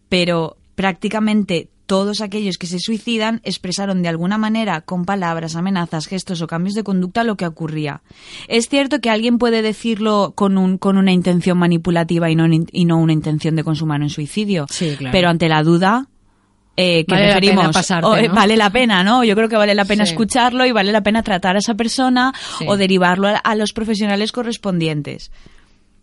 Pero 0.09 0.57
prácticamente 0.75 1.69
todos 1.87 2.23
aquellos 2.23 2.57
que 2.57 2.67
se 2.67 2.79
suicidan 2.79 3.41
expresaron 3.45 4.03
de 4.03 4.09
alguna 4.09 4.39
manera 4.39 4.81
con 4.81 5.05
palabras, 5.05 5.55
amenazas, 5.55 6.07
gestos 6.07 6.41
o 6.41 6.47
cambios 6.47 6.75
de 6.75 6.83
conducta 6.83 7.25
lo 7.25 7.37
que 7.37 7.47
ocurría. 7.47 8.03
Es 8.49 8.69
cierto 8.71 9.01
que 9.01 9.11
alguien 9.11 9.37
puede 9.37 9.61
decirlo 9.61 10.33
con, 10.35 10.57
un, 10.57 10.79
con 10.79 10.97
una 10.97 11.13
intención 11.13 11.59
manipulativa 11.59 12.31
y 12.31 12.37
no, 12.37 12.47
y 12.51 12.85
no 12.87 12.97
una 12.97 13.13
intención 13.13 13.55
de 13.55 13.65
consumar 13.65 14.01
un 14.01 14.09
suicidio, 14.09 14.67
Sí, 14.71 14.95
claro. 14.97 15.13
pero 15.13 15.29
ante 15.29 15.49
la 15.49 15.63
duda, 15.63 16.09
eh, 16.77 17.05
que 17.05 17.15
Vale 17.15 17.27
la 17.29 17.35
pena 17.35 17.41
preferimos, 17.41 17.73
pasarte, 17.75 18.07
o, 18.07 18.17
eh, 18.17 18.29
¿no? 18.29 18.35
vale 18.35 18.57
la 18.57 18.71
pena, 18.71 19.05
¿no? 19.05 19.23
Yo 19.25 19.35
creo 19.37 19.49
que 19.49 19.57
vale 19.57 19.75
la 19.75 19.85
pena 19.85 20.05
Sí. 20.05 20.13
escucharlo 20.13 20.67
y 20.67 20.73
vale 20.73 20.91
la 20.93 21.03
pena 21.03 21.23
tratar 21.23 21.57
a 21.57 21.59
esa 21.61 21.75
persona 21.75 22.33
Sí. 22.59 22.65
o 22.69 22.77
derivarlo 22.77 23.29
a, 23.29 23.37
a 23.37 23.55
los 23.55 23.73
profesionales 23.73 24.33
correspondientes. 24.33 25.31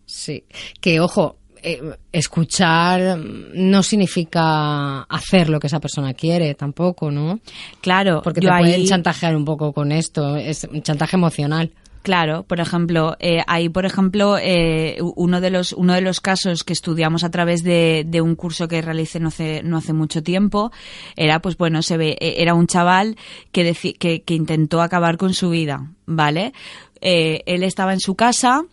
Sí, 0.06 0.44
que 0.80 1.00
ojo, 1.00 1.38
eh, 1.64 1.80
escuchar 2.12 3.18
no 3.54 3.84
significa 3.84 5.02
hacer 5.04 5.50
lo 5.50 5.60
que 5.60 5.68
esa 5.68 5.80
persona 5.80 6.14
quiere 6.14 6.56
tampoco, 6.56 7.12
¿no? 7.12 7.40
Claro, 7.82 8.22
Porque 8.24 8.42
te 8.42 8.50
ahí, 8.50 8.64
pueden 8.64 8.86
chantajear 8.86 9.36
un 9.36 9.46
poco 9.46 9.72
con 9.74 9.92
esto, 9.92 10.38
es 10.38 10.64
un 10.72 10.82
chantaje 10.82 11.16
emocional. 11.18 11.72
Claro, 12.02 12.44
por 12.44 12.60
ejemplo, 12.60 13.16
eh, 13.20 13.44
ahí, 13.48 13.70
por 13.70 13.86
ejemplo, 13.86 14.38
eh, 14.40 14.98
uno 15.16 15.42
de 15.42 15.50
los 15.50 15.74
uno 15.74 15.94
de 15.94 16.02
los 16.02 16.20
casos 16.20 16.64
que 16.64 16.74
estudiamos 16.74 17.24
a 17.24 17.32
través 17.32 17.64
de, 17.64 18.04
de 18.08 18.22
un 18.22 18.36
curso 18.36 18.68
que 18.68 18.82
realicé 18.82 19.20
no 19.20 19.30
hace 19.30 19.62
no 19.64 19.78
hace 19.78 19.94
mucho 19.94 20.22
tiempo 20.24 20.72
era, 21.16 21.40
pues 21.42 21.58
bueno, 21.58 21.82
se 21.82 21.98
ve 21.98 22.18
eh, 22.20 22.36
era 22.40 22.54
un 22.54 22.68
chaval 22.68 23.16
que 23.52 23.70
deci- 23.72 23.98
que, 23.98 24.22
que 24.24 24.34
intentó 24.36 24.82
acabar 24.82 25.18
con 25.18 25.34
su 25.34 25.50
vida, 25.50 25.92
¿vale? 26.06 26.54
Eh, 27.02 27.42
él 27.46 27.64
estaba 27.64 27.94
en 27.94 28.00
su 28.00 28.16
casa. 28.16 28.64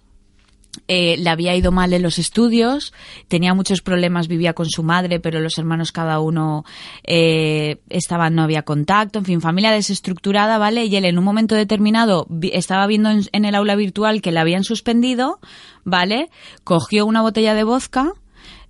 Eh, 0.86 1.16
le 1.18 1.30
había 1.30 1.56
ido 1.56 1.72
mal 1.72 1.92
en 1.92 2.02
los 2.02 2.18
estudios, 2.18 2.92
tenía 3.28 3.54
muchos 3.54 3.82
problemas, 3.82 4.28
vivía 4.28 4.52
con 4.52 4.66
su 4.68 4.82
madre, 4.82 5.20
pero 5.20 5.40
los 5.40 5.58
hermanos 5.58 5.92
cada 5.92 6.20
uno 6.20 6.64
eh, 7.04 7.78
estaban, 7.88 8.34
no 8.34 8.42
había 8.42 8.62
contacto, 8.62 9.18
en 9.18 9.24
fin, 9.24 9.40
familia 9.40 9.72
desestructurada, 9.72 10.58
¿vale? 10.58 10.84
Y 10.84 10.96
él 10.96 11.04
en 11.04 11.18
un 11.18 11.24
momento 11.24 11.54
determinado 11.54 12.26
estaba 12.52 12.86
viendo 12.86 13.10
en, 13.10 13.22
en 13.32 13.44
el 13.44 13.54
aula 13.54 13.76
virtual 13.76 14.22
que 14.22 14.32
le 14.32 14.40
habían 14.40 14.64
suspendido, 14.64 15.40
¿vale? 15.84 16.30
Cogió 16.64 17.06
una 17.06 17.22
botella 17.22 17.54
de 17.54 17.64
vodka, 17.64 18.12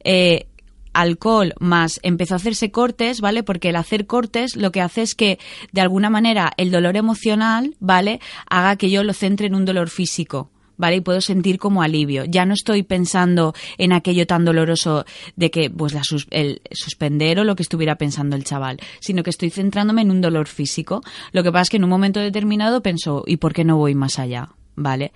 eh, 0.04 0.46
alcohol 0.92 1.54
más 1.60 2.00
empezó 2.02 2.34
a 2.34 2.36
hacerse 2.36 2.70
cortes, 2.70 3.20
¿vale? 3.20 3.42
Porque 3.42 3.70
el 3.70 3.76
hacer 3.76 4.06
cortes 4.06 4.56
lo 4.56 4.72
que 4.72 4.80
hace 4.80 5.02
es 5.02 5.14
que 5.14 5.38
de 5.72 5.80
alguna 5.80 6.10
manera 6.10 6.52
el 6.56 6.70
dolor 6.70 6.96
emocional, 6.96 7.76
¿vale? 7.78 8.20
Haga 8.48 8.76
que 8.76 8.90
yo 8.90 9.04
lo 9.04 9.12
centre 9.12 9.46
en 9.46 9.54
un 9.54 9.64
dolor 9.64 9.90
físico. 9.90 10.50
¿Vale? 10.78 10.97
Y 10.97 11.00
puedo 11.02 11.20
sentir 11.20 11.58
como 11.58 11.82
alivio. 11.82 12.25
Ya 12.25 12.47
no 12.47 12.54
estoy 12.54 12.82
pensando 12.85 13.52
en 13.76 13.92
aquello 13.92 14.26
tan 14.26 14.44
doloroso 14.47 15.04
de 15.37 15.50
que, 15.50 15.68
pues, 15.68 15.92
la 15.92 16.04
sus- 16.04 16.26
el 16.30 16.62
suspender 16.70 17.38
o 17.40 17.44
lo 17.44 17.56
que 17.56 17.62
estuviera 17.64 17.97
pensando 17.97 18.37
el 18.37 18.44
chaval, 18.44 18.78
sino 19.00 19.23
que 19.23 19.30
estoy 19.30 19.50
centrándome 19.50 20.02
en 20.02 20.11
un 20.11 20.20
dolor 20.20 20.47
físico. 20.47 21.02
Lo 21.32 21.42
que 21.42 21.50
pasa 21.52 21.62
es 21.62 21.70
que 21.70 21.76
en 21.78 21.85
un 21.85 21.90
momento 21.90 22.20
determinado 22.20 22.80
pensó, 22.82 23.25
¿y 23.26 23.37
por 23.37 23.52
qué 23.52 23.64
no 23.64 23.76
voy 23.76 23.94
más 23.94 24.18
allá? 24.18 24.49
¿Vale? 24.76 25.12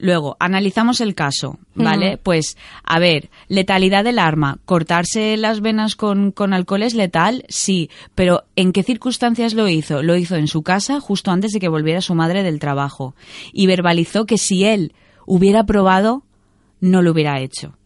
Luego, 0.00 0.36
analizamos 0.38 1.00
el 1.00 1.14
caso, 1.16 1.58
¿vale? 1.74 2.18
Pues, 2.22 2.56
a 2.84 3.00
ver, 3.00 3.30
letalidad 3.48 4.04
del 4.04 4.20
arma. 4.20 4.58
¿Cortarse 4.64 5.36
las 5.36 5.60
venas 5.60 5.96
con, 5.96 6.30
con 6.30 6.52
alcohol 6.52 6.84
es 6.84 6.94
letal? 6.94 7.44
Sí. 7.48 7.90
Pero, 8.14 8.44
¿en 8.54 8.72
qué 8.72 8.84
circunstancias 8.84 9.54
lo 9.54 9.68
hizo? 9.68 10.02
Lo 10.04 10.14
hizo 10.16 10.36
en 10.36 10.46
su 10.46 10.62
casa 10.62 11.00
justo 11.00 11.32
antes 11.32 11.50
de 11.52 11.58
que 11.58 11.68
volviera 11.68 12.00
su 12.00 12.14
madre 12.14 12.44
del 12.44 12.60
trabajo. 12.60 13.16
Y 13.52 13.66
verbalizó 13.66 14.24
que 14.24 14.38
si 14.38 14.64
él 14.64 14.92
hubiera 15.26 15.64
probado, 15.64 16.22
no 16.80 17.02
lo 17.02 17.10
hubiera 17.10 17.40
hecho. 17.40 17.76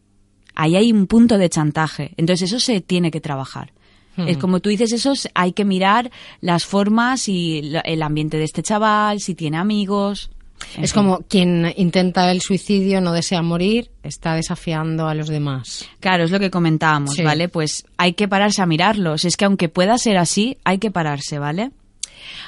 Ahí 0.54 0.76
hay 0.76 0.92
un 0.92 1.06
punto 1.06 1.38
de 1.38 1.48
chantaje. 1.48 2.12
Entonces, 2.18 2.50
eso 2.52 2.60
se 2.60 2.82
tiene 2.82 3.10
que 3.10 3.22
trabajar. 3.22 3.72
Es 4.18 4.36
como 4.36 4.60
tú 4.60 4.68
dices, 4.68 4.92
eso 4.92 5.12
es- 5.12 5.30
hay 5.34 5.52
que 5.52 5.64
mirar 5.64 6.10
las 6.42 6.66
formas 6.66 7.26
y 7.30 7.72
el 7.84 8.02
ambiente 8.02 8.36
de 8.36 8.44
este 8.44 8.62
chaval, 8.62 9.20
si 9.20 9.34
tiene 9.34 9.56
amigos. 9.56 10.30
En 10.76 10.84
Es 10.84 10.92
fin. 10.92 11.02
como 11.02 11.18
quien 11.28 11.72
intenta 11.76 12.30
el 12.30 12.40
suicidio, 12.40 13.00
no 13.00 13.12
desea 13.12 13.42
morir, 13.42 13.90
está 14.02 14.34
desafiando 14.34 15.08
a 15.08 15.14
los 15.14 15.28
demás. 15.28 15.88
Claro, 16.00 16.24
es 16.24 16.30
lo 16.30 16.38
que 16.40 16.50
comentábamos, 16.50 17.14
Sí. 17.14 17.22
¿vale? 17.22 17.48
Pues 17.48 17.84
hay 17.96 18.12
que 18.14 18.28
pararse 18.28 18.62
a 18.62 18.66
mirarlos. 18.66 19.24
Es 19.24 19.36
que 19.36 19.44
aunque 19.44 19.68
pueda 19.68 19.98
ser 19.98 20.16
así, 20.18 20.58
hay 20.64 20.78
que 20.78 20.90
pararse, 20.90 21.38
¿vale? 21.38 21.70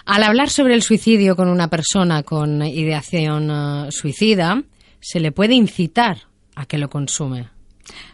Al 0.06 0.22
hablar 0.22 0.50
sobre 0.50 0.74
el 0.74 0.82
suicidio 0.82 1.34
con 1.36 1.48
una 1.48 1.68
persona 1.68 2.22
con 2.22 2.62
ideación 2.64 3.50
eh, 3.50 3.92
suicida, 3.92 4.62
se 5.00 5.20
le 5.20 5.32
puede 5.32 5.54
incitar 5.54 6.18
a 6.54 6.66
que 6.66 6.78
lo 6.78 6.88
consume. 6.88 7.48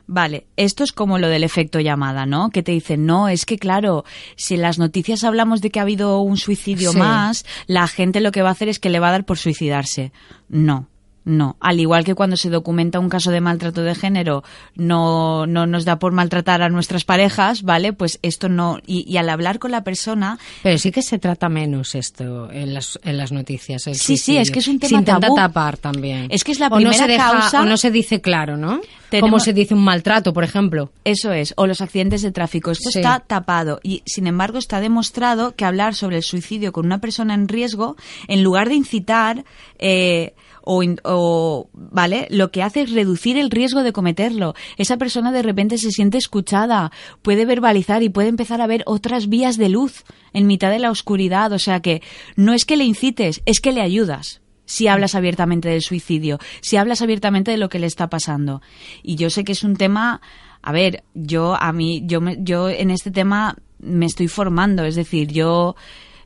Vale, 0.07 0.47
esto 0.57 0.83
es 0.85 0.93
como 0.93 1.19
lo 1.19 1.29
del 1.29 1.45
efecto 1.45 1.81
llamada, 1.81 2.27
¿no? 2.27 2.51
Que 2.51 2.63
te 2.63 2.73
dicen, 2.73 3.07
no, 3.07 3.29
es 3.29 3.47
que 3.47 3.59
claro, 3.59 4.05
si 4.37 4.55
en 4.55 4.63
las 4.63 4.79
noticias 4.79 5.23
hablamos 5.25 5.61
de 5.61 5.71
que 5.71 5.79
ha 5.79 5.83
habido 5.83 6.21
un 6.21 6.37
suicidio 6.37 6.93
Sí. 6.93 6.99
más, 6.99 7.45
la 7.67 7.87
gente 7.87 8.21
lo 8.21 8.33
que 8.33 8.43
va 8.43 8.49
a 8.49 8.53
hacer 8.53 8.69
es 8.69 8.79
que 8.79 8.91
le 8.91 9.01
va 9.01 9.09
a 9.09 9.13
dar 9.13 9.25
por 9.25 9.39
suicidarse. 9.39 10.13
No. 10.49 10.87
No, 11.25 11.57
al 11.61 11.79
igual 11.81 12.05
que 12.05 12.15
cuando 12.15 12.37
se 12.37 12.49
documenta 12.49 12.99
un 12.99 13.11
caso 13.11 13.31
de 13.31 13.43
maltrato 13.43 13.83
de 13.83 13.95
género, 13.95 14.43
no, 14.75 15.47
no 15.47 15.67
nos 15.67 15.85
da 15.85 15.99
por 15.99 16.13
maltratar 16.13 16.63
a 16.63 16.69
nuestras 16.71 17.05
parejas, 17.05 17.63
¿vale? 17.63 17.93
Pues 17.93 18.19
esto 18.23 18.49
no. 18.49 18.79
Y, 18.87 19.05
y 19.07 19.19
al 19.19 19.29
hablar 19.29 19.59
con 19.59 19.71
la 19.71 19.85
persona, 19.85 20.39
Pero 20.63 20.79
sí 20.79 20.91
que 20.91 21.03
se 21.03 21.19
trata 21.19 21.49
menos 21.51 21.95
esto 21.95 22.51
en 22.51 22.73
las, 22.73 22.99
en 23.05 23.19
las 23.19 23.33
noticias. 23.33 23.87
el 23.87 23.97
Sí, 23.97 24.17
sí, 24.17 24.39
es 24.39 24.51
que 24.51 24.61
es 24.61 24.69
un 24.69 24.79
tema 24.79 24.89
Se 24.89 24.95
intenta 24.97 25.21
tabú. 25.21 25.35
tapar 25.37 25.77
también. 25.77 26.27
Es 26.31 26.43
que 26.43 26.53
es 26.53 26.59
la 26.59 26.69
O 26.69 26.71
no 26.71 26.77
primera 26.77 26.97
se 27.05 27.07
deja- 27.07 27.31
causa- 27.33 27.63
O 27.63 27.65
no 27.67 27.77
se 27.77 27.91
dice 27.91 28.21
claro, 28.21 28.57
¿no? 28.57 28.81
Tenemos- 29.11 29.29
Como 29.31 29.41
se 29.41 29.53
dice 29.53 29.75
un 29.75 29.83
maltrato, 29.85 30.33
por 30.33 30.45
ejemplo. 30.45 30.91
Eso 31.05 31.33
es, 31.33 31.53
o 31.57 31.67
los 31.67 31.81
accidentes 31.81 32.23
de 32.23 32.31
tráfico. 32.33 32.71
Esto 32.71 32.91
Sí. 32.91 33.01
está 33.01 33.19
tapado 33.21 33.81
y, 33.83 34.03
sin 34.07 34.27
embargo, 34.27 34.57
está 34.59 34.81
demostrado 34.81 35.55
que 35.55 35.65
hablar 35.65 35.95
sobre 35.95 36.17
el 36.17 36.23
suicidio 36.23 36.73
con 36.73 36.87
una 36.87 36.99
persona 37.01 37.35
en 37.35 37.49
riesgo, 37.49 37.97
en 38.29 38.43
lugar 38.43 38.69
de 38.69 38.77
incitar 38.77 39.45
eh, 39.79 40.35
o, 40.73 40.85
o, 41.03 41.69
vale, 41.73 42.29
lo 42.31 42.53
que 42.53 42.63
hace 42.63 42.83
es 42.83 42.93
reducir 42.93 43.37
el 43.37 43.51
riesgo 43.51 43.83
de 43.83 43.93
cometerlo. 43.93 44.55
Esa 44.77 44.99
persona 44.99 45.33
de 45.33 45.43
repente 45.43 45.79
se 45.79 45.91
siente 45.91 46.17
escuchada, 46.17 46.93
puede 47.23 47.45
verbalizar 47.45 48.05
y 48.05 48.09
puede 48.09 48.29
empezar 48.29 48.61
a 48.61 48.69
ver 48.69 48.85
otras 48.87 49.29
vías 49.29 49.57
de 49.57 49.69
luz 49.69 50.05
en 50.33 50.47
mitad 50.47 50.71
de 50.71 50.79
la 50.79 50.93
oscuridad. 50.93 51.53
O 51.53 51.59
sea 51.59 51.81
que 51.81 52.03
no 52.37 52.55
es 52.55 52.65
que 52.65 52.77
le 52.77 52.85
incites, 52.85 53.43
es 53.47 53.61
que 53.61 53.73
le 53.73 53.81
ayudas 53.81 54.43
si 54.65 54.87
hablas 54.87 55.17
abiertamente 55.17 55.69
del 55.69 55.83
suicidio, 55.83 56.39
si 56.61 56.77
hablas 56.77 57.03
abiertamente 57.03 57.51
de 57.51 57.57
lo 57.57 57.69
que 57.69 57.81
le 57.81 57.89
está 57.89 58.09
pasando. 58.09 58.63
Y 59.03 59.17
yo 59.17 59.29
sé 59.29 59.43
que 59.43 59.53
es 59.53 59.65
un 59.65 59.75
tema, 59.75 60.21
a 60.63 60.71
ver, 60.71 61.03
yo 61.15 61.57
a 61.61 61.73
mí, 61.73 62.05
yo, 62.07 62.21
yo 62.39 62.69
en 62.69 62.93
este 62.93 63.11
tema 63.11 63.57
me 63.81 64.07
estoy 64.07 64.29
formando, 64.29 64.85
es 64.85 64.95
decir, 64.95 65.33
yo 65.33 65.75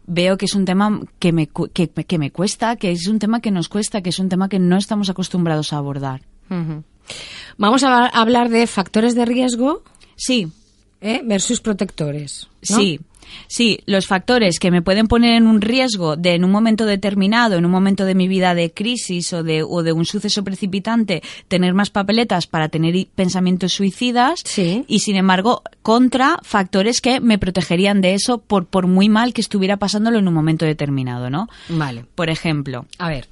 veo 0.06 0.36
que 0.36 0.46
es 0.46 0.54
un 0.54 0.64
tema 0.64 1.00
que 1.18 1.32
me, 1.32 1.48
que, 1.72 1.88
que 1.88 2.18
me 2.18 2.30
cuesta, 2.30 2.76
que 2.76 2.90
es 2.90 3.06
un 3.06 3.18
tema 3.18 3.40
que 3.40 3.50
nos 3.50 3.68
cuesta, 3.68 4.02
que 4.02 4.10
es 4.10 4.18
un 4.18 4.28
tema 4.28 4.48
que 4.48 4.58
no 4.58 4.76
estamos 4.76 5.10
acostumbrados 5.10 5.72
a 5.72 5.78
abordar. 5.78 6.22
Vamos 7.58 7.84
a 7.84 8.06
hablar 8.06 8.48
de 8.48 8.66
factores 8.66 9.14
de 9.14 9.24
riesgo 9.24 9.82
Sí, 10.16 10.48
¿eh? 11.00 11.22
versus 11.24 11.60
protectores. 11.60 12.48
¿no? 12.70 12.76
Sí, 12.76 13.00
sí, 13.46 13.80
los 13.86 14.06
factores 14.06 14.58
que 14.58 14.70
me 14.70 14.82
pueden 14.82 15.06
poner 15.06 15.34
en 15.34 15.46
un 15.46 15.60
riesgo 15.60 16.16
de 16.16 16.34
en 16.34 16.44
un 16.44 16.50
momento 16.50 16.86
determinado, 16.86 17.56
en 17.56 17.64
un 17.64 17.70
momento 17.70 18.04
de 18.04 18.14
mi 18.14 18.28
vida 18.28 18.54
de 18.54 18.72
crisis 18.72 19.32
o 19.32 19.42
de, 19.42 19.62
o 19.62 19.82
de 19.82 19.92
un 19.92 20.04
suceso 20.04 20.44
precipitante, 20.44 21.22
tener 21.48 21.74
más 21.74 21.90
papeletas 21.90 22.46
para 22.46 22.68
tener 22.68 23.06
pensamientos 23.14 23.72
suicidas 23.72 24.40
Sí. 24.44 24.84
y 24.88 25.00
sin 25.00 25.16
embargo 25.16 25.62
contra 25.82 26.38
factores 26.42 27.00
que 27.00 27.20
me 27.20 27.38
protegerían 27.38 28.00
de 28.00 28.14
eso 28.14 28.38
por, 28.38 28.66
por 28.66 28.86
muy 28.86 29.08
mal 29.08 29.32
que 29.32 29.40
estuviera 29.40 29.76
pasándolo 29.76 30.18
en 30.18 30.28
un 30.28 30.34
momento 30.34 30.64
determinado, 30.64 31.30
¿no? 31.30 31.48
Vale. 31.68 32.04
Por 32.14 32.30
ejemplo, 32.30 32.86
A 32.98 33.08
ver. 33.08 33.26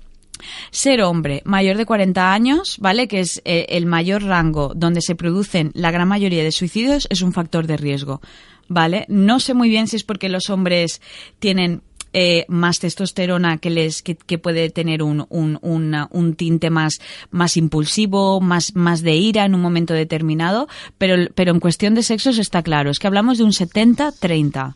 ser 0.70 1.02
hombre 1.02 1.42
mayor 1.44 1.76
de 1.76 1.86
40 1.86 2.32
años, 2.32 2.76
¿vale? 2.80 3.06
Que 3.08 3.20
es 3.20 3.40
eh, 3.44 3.66
el 3.70 3.86
mayor 3.86 4.22
rango 4.24 4.72
donde 4.74 5.00
se 5.00 5.14
producen 5.14 5.70
la 5.74 5.90
gran 5.90 6.08
mayoría 6.08 6.42
de 6.42 6.52
suicidios, 6.52 7.06
es 7.10 7.22
un 7.22 7.32
factor 7.32 7.66
de 7.66 7.76
riesgo, 7.76 8.20
¿vale? 8.68 9.04
No 9.08 9.40
sé 9.40 9.54
muy 9.54 9.68
bien 9.68 9.86
si 9.88 9.96
es 9.96 10.04
porque 10.04 10.28
los 10.28 10.50
hombres 10.50 11.00
tienen 11.38 11.82
eh, 12.14 12.44
más 12.48 12.78
testosterona 12.78 13.56
que 13.56 13.70
les 13.70 14.02
que, 14.02 14.16
que 14.16 14.36
puede 14.36 14.68
tener 14.68 15.02
un, 15.02 15.24
un, 15.30 15.58
una- 15.62 16.08
un 16.10 16.34
tinte 16.34 16.68
más, 16.68 17.00
más 17.30 17.56
impulsivo, 17.56 18.40
más, 18.42 18.74
más 18.76 19.00
de 19.02 19.14
ira 19.14 19.46
en 19.46 19.54
un 19.54 19.62
momento 19.62 19.94
determinado, 19.94 20.68
pero, 20.98 21.30
pero 21.34 21.52
en 21.52 21.60
cuestión 21.60 21.94
de 21.94 22.02
sexos 22.02 22.38
está 22.38 22.62
claro, 22.62 22.90
es 22.90 22.98
que 22.98 23.06
hablamos 23.06 23.38
de 23.38 23.44
un 23.44 23.52
70-30, 23.52 24.74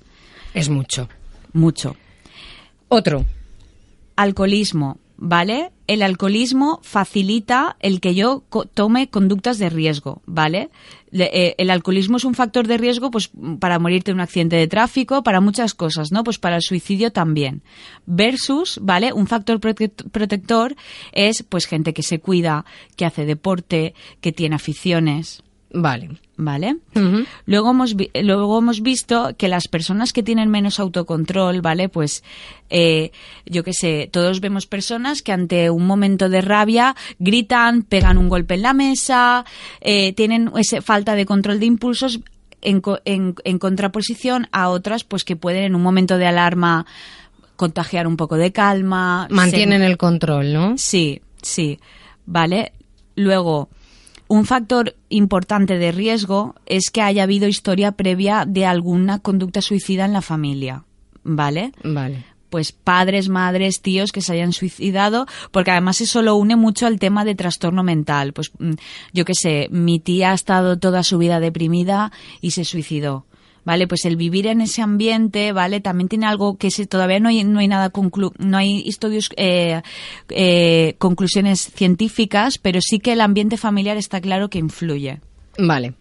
Es 0.54 0.70
mucho. 0.70 1.08
mucho. 1.52 1.94
Otro. 2.88 3.26
Alcoholismo, 4.16 4.98
¿vale? 5.16 5.70
El 5.86 6.02
alcoholismo 6.02 6.80
facilita 6.82 7.76
el 7.80 8.00
que 8.00 8.14
yo 8.14 8.44
co- 8.48 8.64
tome 8.66 9.08
conductas 9.08 9.58
de 9.58 9.70
riesgo, 9.70 10.20
¿vale? 10.26 10.70
Le- 11.10 11.30
eh, 11.32 11.54
el 11.58 11.70
alcoholismo 11.70 12.16
es 12.16 12.24
un 12.24 12.34
factor 12.34 12.66
de 12.66 12.76
riesgo 12.76 13.10
pues 13.10 13.30
para 13.60 13.78
morirte 13.78 14.10
en 14.10 14.16
un 14.16 14.20
accidente 14.20 14.56
de 14.56 14.66
tráfico, 14.66 15.22
para 15.22 15.40
muchas 15.40 15.74
cosas, 15.74 16.10
¿no? 16.12 16.24
Pues 16.24 16.38
para 16.38 16.56
el 16.56 16.62
suicidio 16.62 17.12
también. 17.12 17.62
Versus, 18.06 18.78
¿vale? 18.82 19.12
Un 19.12 19.26
factor 19.26 19.58
protect- 19.60 20.10
protector 20.10 20.76
es 21.12 21.42
pues 21.42 21.66
gente 21.66 21.94
que 21.94 22.02
se 22.02 22.18
cuida, 22.20 22.64
que 22.96 23.04
hace 23.06 23.24
deporte, 23.24 23.94
que 24.20 24.32
tiene 24.32 24.56
aficiones, 24.56 25.42
Vale. 25.78 26.08
¿vale? 26.38 26.76
Luego 27.46 27.70
hemos, 27.70 27.96
vi- 27.96 28.10
luego 28.22 28.58
hemos 28.58 28.80
visto 28.82 29.34
que 29.38 29.48
las 29.48 29.68
personas 29.68 30.12
que 30.12 30.22
tienen 30.22 30.50
menos 30.50 30.78
autocontrol, 30.80 31.60
¿vale? 31.62 31.88
Pues, 31.88 32.22
eh, 32.70 33.10
yo 33.46 33.62
qué 33.64 33.72
sé, 33.72 34.08
todos 34.12 34.40
vemos 34.40 34.66
personas 34.66 35.22
que 35.22 35.32
ante 35.32 35.70
un 35.70 35.86
momento 35.86 36.28
de 36.28 36.40
rabia 36.42 36.94
gritan, 37.18 37.82
pegan 37.82 38.18
un 38.18 38.28
golpe 38.28 38.54
en 38.54 38.62
la 38.62 38.72
mesa, 38.74 39.44
eh, 39.80 40.12
tienen 40.14 40.50
esa 40.56 40.82
falta 40.82 41.14
de 41.14 41.24
control 41.26 41.58
de 41.60 41.66
impulsos 41.66 42.20
en, 42.62 42.80
co- 42.80 43.00
en, 43.04 43.34
en 43.44 43.58
contraposición 43.58 44.48
a 44.52 44.68
otras, 44.68 45.04
pues 45.04 45.24
que 45.24 45.36
pueden 45.36 45.64
en 45.64 45.74
un 45.74 45.82
momento 45.82 46.18
de 46.18 46.26
alarma 46.26 46.84
contagiar 47.56 48.06
un 48.06 48.16
poco 48.16 48.36
de 48.36 48.52
calma. 48.52 49.26
Mantienen 49.30 49.80
se- 49.80 49.86
el 49.86 49.96
control, 49.96 50.52
¿no? 50.52 50.74
Sí, 50.78 51.22
sí. 51.40 51.78
Vale. 52.26 52.72
Luego, 53.14 53.68
un 54.28 54.44
factor 54.44 54.96
importante 55.08 55.78
de 55.78 55.92
riesgo 55.92 56.54
es 56.66 56.90
que 56.90 57.02
haya 57.02 57.22
habido 57.22 57.48
historia 57.48 57.92
previa 57.92 58.44
de 58.46 58.66
alguna 58.66 59.18
conducta 59.20 59.62
suicida 59.62 60.04
en 60.04 60.12
la 60.12 60.22
familia. 60.22 60.84
¿Vale? 61.22 61.72
Vale. 61.82 62.24
Pues 62.50 62.72
padres, 62.72 63.28
madres, 63.28 63.82
tíos 63.82 64.12
que 64.12 64.20
se 64.20 64.32
hayan 64.32 64.52
suicidado, 64.52 65.26
porque 65.50 65.72
además 65.72 66.00
eso 66.00 66.22
lo 66.22 66.36
une 66.36 66.56
mucho 66.56 66.86
al 66.86 66.98
tema 66.98 67.24
de 67.24 67.34
trastorno 67.34 67.82
mental. 67.82 68.32
Pues 68.32 68.52
mm, 68.58 68.74
yo 69.12 69.24
qué 69.24 69.34
sé, 69.34 69.68
mi 69.70 69.98
tía 69.98 70.30
ha 70.30 70.34
estado 70.34 70.78
toda 70.78 71.02
su 71.02 71.18
vida 71.18 71.40
deprimida 71.40 72.12
y 72.40 72.52
se 72.52 72.64
suicidó. 72.64 73.26
¿Vale? 73.66 73.86
Pues 73.86 74.06
el 74.06 74.16
vivir 74.16 74.46
en 74.46 74.62
ese 74.62 74.80
ambiente, 74.80 75.52
¿vale? 75.52 75.80
También 75.80 76.08
tiene 76.08 76.24
algo 76.24 76.56
que 76.56 76.70
se, 76.70 76.86
todavía 76.86 77.20
no 77.20 77.28
hay, 77.28 77.44
no 77.44 77.58
hay 77.58 77.68
nada 77.68 77.90
conclu 77.90 78.32
no 78.38 78.56
hay 78.56 78.88
estudios, 78.88 79.28
eh, 79.36 79.82
eh, 80.30 80.94
conclusiones 80.98 81.72
científicas, 81.74 82.56
pero 82.56 82.80
sí 82.80 83.00
que 83.00 83.12
el 83.12 83.20
ambiente 83.20 83.58
familiar 83.58 83.98
está 83.98 84.20
claro 84.20 84.48
que 84.48 84.58
influye 84.58 85.20
Vale. 85.58 85.94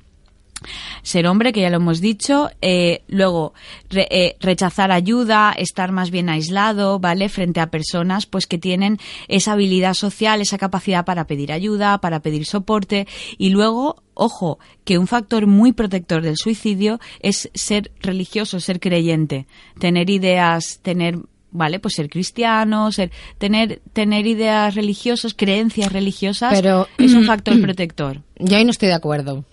Ser 1.04 1.28
hombre, 1.28 1.54
que 1.54 1.62
ya 1.62 1.70
lo 1.70 1.78
hemos 1.78 2.02
dicho, 2.02 2.50
eh, 2.62 3.04
luego 3.08 3.54
re- 3.90 4.08
eh, 4.12 4.36
rechazar 4.40 4.92
ayuda, 4.92 5.54
estar 5.58 5.92
más 5.92 6.12
bien 6.12 6.30
aislado, 6.30 7.00
¿vale? 7.00 7.30
Frente 7.30 7.60
a 7.60 7.72
personas 7.72 8.26
pues 8.26 8.48
que 8.48 8.58
tienen 8.58 8.98
esa 9.28 9.54
habilidad 9.54 9.94
social, 9.94 10.42
esa 10.42 10.58
capacidad 10.58 11.06
para 11.06 11.28
pedir 11.28 11.52
ayuda, 11.52 12.00
para 12.00 12.20
pedir 12.22 12.46
soporte 12.46 13.08
y 13.38 13.50
luego, 13.50 14.04
ojo, 14.14 14.60
que 14.84 14.98
un 14.98 15.08
factor 15.08 15.48
muy 15.48 15.72
protector 15.72 16.22
del 16.22 16.38
suicidio 16.38 17.00
es 17.20 17.50
ser 17.54 17.92
religioso, 18.02 18.60
ser 18.60 18.80
creyente, 18.80 19.48
tener 19.80 20.10
ideas, 20.10 20.80
tener 20.82 21.20
¿Vale? 21.58 21.80
Pues 21.80 21.94
ser 21.94 22.10
cristiano, 22.10 22.92
ser, 22.92 23.12
tener, 23.38 23.80
tener 23.94 24.28
ideas 24.28 24.76
religiosas, 24.76 25.34
creencias 25.34 25.90
religiosas, 25.94 26.52
Pero- 26.54 26.90
es 26.98 27.14
un 27.14 27.24
factor 27.28 27.62
protector. 27.62 28.22
Yo 28.40 28.58
ahí 28.58 28.66
no 28.66 28.72
estoy 28.72 28.90
de 28.90 28.96
acuerdo. 28.96 29.46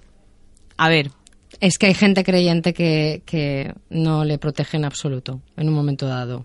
A 0.84 0.88
ver, 0.88 1.10
Es 1.60 1.78
que 1.78 1.86
hay 1.86 1.94
gente 1.94 2.24
creyente 2.24 2.72
que, 2.74 3.22
que 3.26 3.72
no 3.90 4.24
le 4.24 4.38
protege 4.38 4.76
en 4.78 4.84
absoluto 4.84 5.40
en 5.56 5.68
un 5.68 5.74
momento 5.74 6.06
dado. 6.06 6.44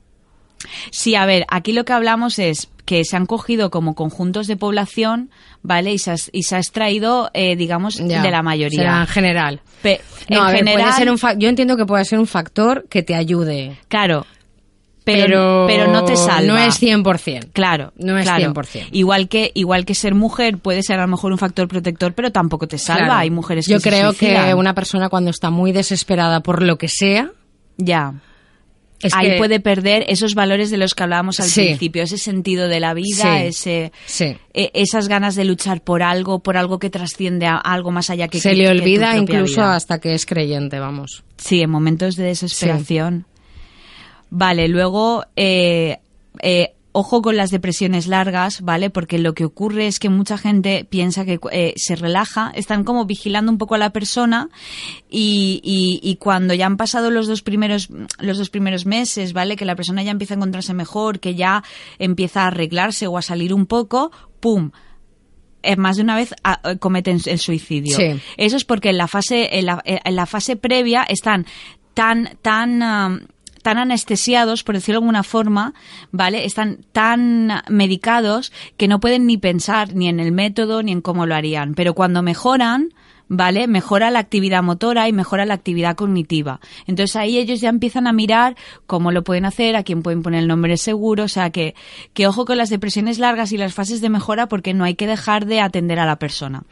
Sí, 0.91 1.15
a 1.15 1.26
ver, 1.26 1.45
aquí 1.50 1.71
lo 1.71 1.86
que 1.86 1.93
hablamos 1.93 2.39
es 2.39 2.69
que 2.86 3.04
se 3.06 3.15
han 3.15 3.26
cogido 3.26 3.69
como 3.69 3.95
conjuntos 3.95 4.47
de 4.47 4.58
población, 4.58 5.30
¿vale? 5.62 5.91
Y 5.93 5.97
se, 6.00 6.12
has- 6.12 6.30
y 6.34 6.43
se 6.43 6.56
ha 6.56 6.60
extraído, 6.60 7.30
eh, 7.34 7.56
digamos, 7.56 7.95
Ya, 7.97 8.04
de 8.06 8.13
la 8.15 8.21
será 8.23 8.41
mayoría. 8.43 9.00
en 9.02 9.08
general. 9.08 9.62
Pe- 9.82 10.02
No, 10.30 10.38
en 10.38 10.43
a 10.43 10.47
ver, 10.47 10.58
general, 10.60 10.82
puede 10.84 10.93
ser 10.97 11.10
un 11.12 11.17
fa- 11.17 11.34
yo 11.34 11.47
entiendo 11.50 11.78
que 11.78 11.86
puede 11.86 12.06
ser 12.06 12.19
un 12.19 12.28
factor 12.28 12.86
que 12.89 13.04
te 13.04 13.13
ayude, 13.15 13.78
claro, 13.88 14.26
pero, 15.13 15.65
pero, 15.67 15.91
no 15.91 16.03
te 16.05 16.15
salva. 16.15 16.41
No 16.41 16.57
es 16.57 16.81
100%. 16.81 17.49
Claro, 17.53 17.93
No 17.97 18.17
es 18.17 18.25
claro. 18.25 18.53
100%. 18.53 18.87
Igual 18.91 19.27
que 19.27 19.51
igual 19.55 19.85
que 19.85 19.95
ser 19.95 20.13
mujer 20.15 20.57
puede 20.57 20.83
ser 20.83 20.99
a 20.99 21.03
lo 21.03 21.07
mejor 21.07 21.31
un 21.31 21.37
factor 21.37 21.67
protector, 21.67 22.13
pero 22.13 22.31
tampoco 22.31 22.67
te 22.67 22.77
salva. 22.77 23.05
Claro. 23.05 23.19
Hay 23.19 23.29
mujeres 23.31 23.65
que 23.67 23.73
Yo 23.73 23.79
se 23.79 23.89
creo 23.89 24.11
que 24.13 24.27
suicidan. 24.33 24.57
una 24.57 24.73
persona 24.73 25.09
cuando 25.09 25.31
está 25.31 25.49
muy 25.49 25.71
desesperada 25.71 26.41
por 26.41 26.61
lo 26.61 26.77
que 26.77 26.87
sea, 26.87 27.31
ya 27.77 28.13
es 28.99 29.13
ahí 29.13 29.29
que- 29.31 29.37
puede 29.37 29.59
perder 29.59 30.05
esos 30.07 30.33
valores 30.33 30.71
de 30.71 30.77
los 30.77 30.95
que 30.95 31.03
hablábamos 31.03 31.39
al 31.39 31.45
Sí. 31.49 31.65
principio, 31.65 32.01
ese 32.01 32.17
sentido 32.17 32.67
de 32.67 32.79
la 32.79 32.95
vida, 32.95 33.37
Sí. 33.37 33.43
ese 33.45 33.91
Sí. 34.07 34.35
e- 34.55 34.71
esas 34.73 35.07
ganas 35.07 35.35
de 35.35 35.45
luchar 35.45 35.81
por 35.81 36.01
algo, 36.01 36.39
por 36.39 36.57
algo 36.57 36.79
que 36.79 36.89
trasciende 36.89 37.45
a 37.45 37.57
algo 37.57 37.91
más 37.91 38.09
allá 38.09 38.27
que 38.27 38.39
se 38.39 38.49
que- 38.49 38.55
le 38.55 38.63
que 38.65 38.71
tu 38.75 38.81
olvida 38.81 39.15
incluso 39.17 39.61
vida. 39.61 39.75
hasta 39.75 39.99
que 39.99 40.13
es 40.13 40.25
creyente, 40.25 40.79
vamos. 40.79 41.23
Sí, 41.37 41.61
en 41.61 41.69
momentos 41.69 42.15
de 42.15 42.23
desesperación. 42.23 43.27
Vale, 44.29 44.67
luego, 44.67 45.23
eh, 45.35 45.99
eh, 46.41 46.73
ojo 46.91 47.21
con 47.21 47.37
las 47.37 47.51
depresiones 47.51 48.07
largas, 48.07 48.61
¿vale? 48.61 48.89
Porque 48.89 49.19
lo 49.19 49.33
que 49.33 49.45
ocurre 49.45 49.87
es 49.87 49.99
que 49.99 50.09
mucha 50.09 50.37
gente 50.37 50.85
piensa 50.89 51.25
que 51.25 51.39
eh, 51.51 51.73
se 51.77 51.95
relaja, 51.95 52.51
están 52.55 52.83
como 52.83 53.05
vigilando 53.05 53.51
un 53.51 53.57
poco 53.57 53.75
a 53.75 53.77
la 53.77 53.91
persona 53.91 54.49
y, 55.09 55.61
y, 55.63 55.99
y 56.01 56.15
cuando 56.15 56.53
ya 56.53 56.65
han 56.65 56.77
pasado 56.77 57.11
los 57.11 57.27
dos 57.27 57.41
primeros 57.41 57.89
los 58.19 58.37
dos 58.37 58.49
primeros 58.49 58.85
meses, 58.85 59.33
¿vale? 59.33 59.55
Que 59.55 59.65
la 59.65 59.75
persona 59.75 60.03
ya 60.03 60.11
empieza 60.11 60.33
a 60.33 60.37
encontrarse 60.37 60.73
mejor, 60.73 61.19
que 61.19 61.35
ya 61.35 61.63
empieza 61.99 62.43
a 62.43 62.47
arreglarse 62.47 63.07
o 63.07 63.17
a 63.17 63.21
salir 63.21 63.53
un 63.53 63.65
poco, 63.65 64.11
¡pum! 64.39 64.71
eh, 65.67 65.75
más 65.75 65.97
de 65.97 66.03
una 66.03 66.15
vez 66.15 66.33
ah, 66.43 66.59
eh, 66.63 66.77
cometen 66.77 67.19
el 67.25 67.39
suicidio. 67.39 67.95
Sí. 67.95 68.19
Eso 68.37 68.57
es 68.57 68.65
porque 68.65 68.89
en 68.89 68.97
la 68.97 69.07
fase, 69.07 69.57
en 69.59 69.65
la, 69.65 69.81
en 69.85 70.15
la 70.15 70.25
fase 70.25 70.55
previa 70.55 71.03
están 71.03 71.45
tan, 71.93 72.37
tan, 72.41 72.81
ah, 72.81 73.19
tan 73.67 73.80
anestesiados, 73.80 74.63
por 74.63 74.75
decirlo 74.75 75.01
de 75.01 75.03
alguna 75.03 75.23
forma, 75.23 75.73
¿vale? 76.13 76.45
Están 76.45 76.86
tan 76.93 77.51
medicados 77.67 78.53
que 78.77 78.88
no 78.88 79.01
pueden 79.01 79.27
ni 79.27 79.38
pensar 79.38 79.93
ni 79.93 80.08
en 80.08 80.21
el 80.21 80.32
método 80.32 80.84
ni 80.84 80.93
en 80.93 81.01
cómo 81.01 81.25
lo 81.25 81.36
harían. 81.36 81.73
Pero 81.73 81.93
cuando 81.93 82.21
mejoran, 82.21 82.93
¿vale? 83.27 83.67
Mejora 83.67 84.10
la 84.10 84.19
actividad 84.19 84.63
motora 84.63 85.10
y 85.10 85.12
mejora 85.12 85.45
la 85.45 85.56
actividad 85.56 85.97
cognitiva. 85.97 86.62
Entonces 86.86 87.17
ahí 87.17 87.38
ellos 87.38 87.60
ya 87.60 87.67
empiezan 87.67 88.08
a 88.08 88.13
mirar 88.13 88.56
cómo 88.86 89.12
lo 89.12 89.25
pueden 89.25 89.43
hacer, 89.43 89.75
a 89.75 89.84
quién 89.84 90.01
pueden 90.01 90.23
poner 90.23 90.43
el 90.43 90.47
nombre 90.47 90.77
seguro, 90.77 91.25
o 91.25 91.27
sea 91.27 91.49
que, 91.49 91.75
que 92.13 92.25
ojo 92.25 92.45
con 92.45 92.56
las 92.56 92.69
depresiones 92.69 93.19
largas 93.19 93.51
y 93.51 93.58
las 93.58 93.73
fases 93.73 93.99
de 93.99 94.08
mejora 94.08 94.47
porque 94.47 94.73
no 94.73 94.86
hay 94.86 94.95
que 94.95 95.08
dejar 95.08 95.45
de 95.45 95.60
atender 95.60 95.99
a 95.99 96.06
la 96.06 96.15
persona. 96.15 96.63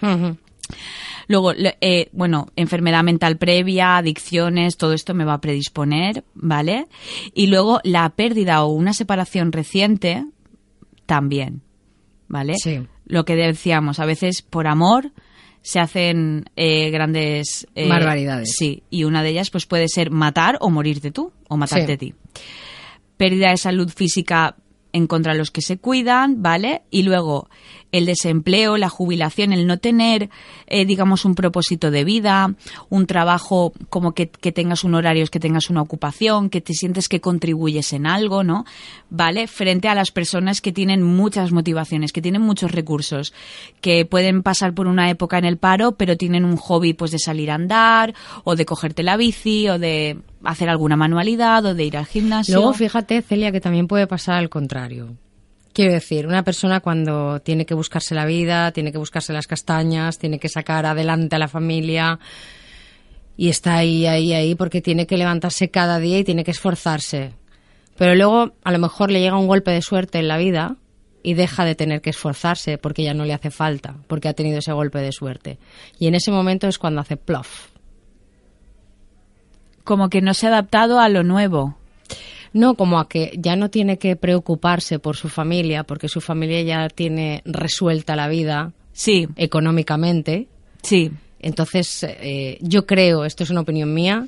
Luego, 1.27 1.53
eh, 1.53 2.09
bueno, 2.11 2.47
enfermedad 2.55 3.03
mental 3.03 3.38
previa, 3.38 3.97
adicciones, 3.97 4.77
todo 4.77 4.93
esto 4.93 5.13
me 5.13 5.25
va 5.25 5.35
a 5.35 5.41
predisponer, 5.41 6.23
¿vale? 6.33 6.88
Y 7.33 7.47
luego 7.47 7.79
la 7.83 8.09
pérdida 8.09 8.63
o 8.63 8.71
una 8.73 8.93
separación 8.93 9.51
reciente 9.51 10.25
también, 11.05 11.61
¿vale? 12.27 12.55
Sí. 12.57 12.81
Lo 13.05 13.25
que 13.25 13.35
decíamos, 13.35 13.99
a 13.99 14.05
veces 14.05 14.41
por 14.41 14.67
amor 14.67 15.11
se 15.61 15.79
hacen 15.79 16.45
eh, 16.55 16.91
grandes 16.91 17.67
eh, 17.75 17.89
Barbaridades. 17.89 18.53
Sí, 18.55 18.83
y 18.89 19.03
una 19.03 19.23
de 19.23 19.29
ellas 19.29 19.49
pues 19.49 19.65
puede 19.65 19.88
ser 19.88 20.11
matar 20.11 20.57
o 20.61 20.69
morirte 20.69 21.11
tú 21.11 21.31
o 21.47 21.57
matarte 21.57 21.88
Sí. 21.88 21.91
a 21.93 21.97
ti 21.97 22.13
pérdida 23.17 23.49
de 23.49 23.57
salud 23.57 23.89
física 23.89 24.55
en 24.91 25.07
contra 25.07 25.33
de 25.33 25.39
los 25.39 25.51
que 25.51 25.61
se 25.61 25.77
cuidan, 25.77 26.41
¿vale? 26.41 26.83
Y 26.89 27.03
luego 27.03 27.49
el 27.97 28.05
desempleo, 28.05 28.77
la 28.77 28.89
jubilación, 28.89 29.53
el 29.53 29.67
no 29.67 29.77
tener, 29.77 30.29
eh, 30.67 30.86
digamos, 30.86 31.25
un 31.25 31.36
propósito 31.36 31.91
de 31.91 32.03
vida, 32.03 32.53
un 32.89 33.05
trabajo 33.05 33.73
como 33.89 34.13
que, 34.13 34.29
que 34.29 34.51
tengas 34.51 34.84
un 34.84 34.95
horario, 34.95 35.25
que 35.27 35.39
tengas 35.39 35.69
una 35.69 35.81
ocupación, 35.81 36.49
que 36.49 36.62
te 36.62 36.73
sientes 36.73 37.10
que 37.10 37.21
contribuyes 37.21 37.93
en 37.93 38.05
algo, 38.05 38.43
¿no? 38.43 38.65
¿Vale? 39.10 39.47
Frente 39.47 39.88
a 39.88 39.95
las 39.95 40.12
personas 40.12 40.62
que 40.62 40.71
tienen 40.71 41.03
muchas 41.03 41.51
motivaciones, 41.51 42.12
que 42.12 42.21
tienen 42.21 42.41
muchos 42.41 42.71
recursos, 42.71 43.34
que 43.81 44.05
pueden 44.05 44.43
pasar 44.43 44.73
por 44.73 44.88
una 44.88 45.10
época 45.10 45.38
en 45.38 45.45
el 45.45 45.58
paro, 45.58 45.93
pero 45.93 46.17
tienen 46.17 46.45
un 46.45 46.58
hobby, 46.58 46.93
pues, 46.93 47.12
de 47.12 47.19
salir 47.19 47.51
a 47.51 47.55
andar, 47.55 48.13
o 48.43 48.55
de 48.55 48.65
cogerte 48.65 49.03
la 49.03 49.17
bici, 49.17 49.69
o 49.69 49.79
de 49.79 50.17
hacer 50.43 50.69
alguna 50.69 50.95
manualidad, 50.95 51.65
o 51.65 51.73
de 51.73 51.86
ir 51.86 51.97
al 51.97 52.05
gimnasio. 52.05 52.55
Luego 52.55 52.73
fíjate, 52.73 53.21
Celia, 53.21 53.51
que 53.51 53.62
también 53.62 53.88
puede 53.88 54.08
pasar 54.08 54.36
al 54.36 54.49
contrario. 54.49 55.15
Quiero 55.75 55.91
decir, 55.91 56.25
una 56.25 56.45
persona 56.45 56.79
cuando 56.79 57.41
tiene 57.41 57.65
que 57.65 57.73
buscarse 57.73 58.15
la 58.15 58.25
vida, 58.25 58.71
tiene 58.71 58.93
que 58.93 58.97
buscarse 58.97 59.33
las 59.33 59.45
castañas, 59.45 60.17
tiene 60.17 60.39
que 60.39 60.47
sacar 60.47 60.85
adelante 60.85 61.35
a 61.35 61.39
la 61.39 61.49
familia 61.49 62.17
y 63.35 63.49
está 63.49 63.75
ahí, 63.75 64.05
ahí, 64.05 64.31
ahí 64.31 64.55
porque 64.55 64.81
tiene 64.81 65.05
que 65.05 65.17
levantarse 65.17 65.71
cada 65.71 65.99
día 65.99 66.19
y 66.19 66.23
tiene 66.23 66.45
que 66.45 66.51
esforzarse. 66.51 67.33
pero 67.97 68.15
luego 68.15 68.53
a 68.63 68.71
lo 68.71 68.79
mejor 68.79 69.11
le 69.11 69.19
llega 69.19 69.38
un 69.38 69.47
golpe 69.47 69.71
de 69.71 69.81
suerte 69.81 70.17
en 70.17 70.29
la 70.29 70.38
vida 70.38 70.77
y 71.23 71.33
deja 71.33 71.65
de 71.65 71.75
tener 71.75 71.99
que 71.99 72.11
esforzarse 72.11 72.77
porque 72.77 73.03
ya 73.03 73.13
no 73.13 73.25
le 73.25 73.33
hace 73.33 73.51
falta, 73.51 73.97
porque 74.07 74.29
ha 74.29 74.33
tenido 74.33 74.59
ese 74.59 74.71
golpe 74.71 74.99
de 74.99 75.11
suerte. 75.11 75.59
Y 75.99 76.07
en 76.07 76.15
ese 76.15 76.31
momento 76.31 76.69
es 76.69 76.79
cuando 76.79 77.01
hace 77.01 77.17
plof. 77.17 77.67
Como 79.83 80.07
que 80.07 80.21
no 80.21 80.33
se 80.33 80.45
ha 80.45 80.51
adaptado 80.51 81.01
a 81.01 81.09
lo 81.09 81.23
nuevo. 81.23 81.75
No, 82.55 82.75
como 82.75 82.99
a 82.99 83.09
que 83.09 83.33
ya 83.37 83.57
no 83.57 83.69
tiene 83.69 83.97
que 83.97 84.15
preocuparse 84.15 84.97
por 84.97 85.17
su 85.17 85.27
familia, 85.27 85.83
porque 85.83 86.07
su 86.07 86.21
familia 86.21 86.61
ya 86.61 86.87
tiene 86.87 87.41
resuelta 87.43 88.15
la 88.15 88.29
vida 88.29 88.71
Sí, 88.93 89.27
económicamente. 89.35 90.47
sí. 90.81 91.11
Entonces, 91.39 92.03
eh, 92.03 92.57
yo 92.61 92.85
creo, 92.87 93.25
esto 93.25 93.43
es 93.43 93.49
una 93.51 93.61
opinión 93.61 93.93
mía, 93.93 94.25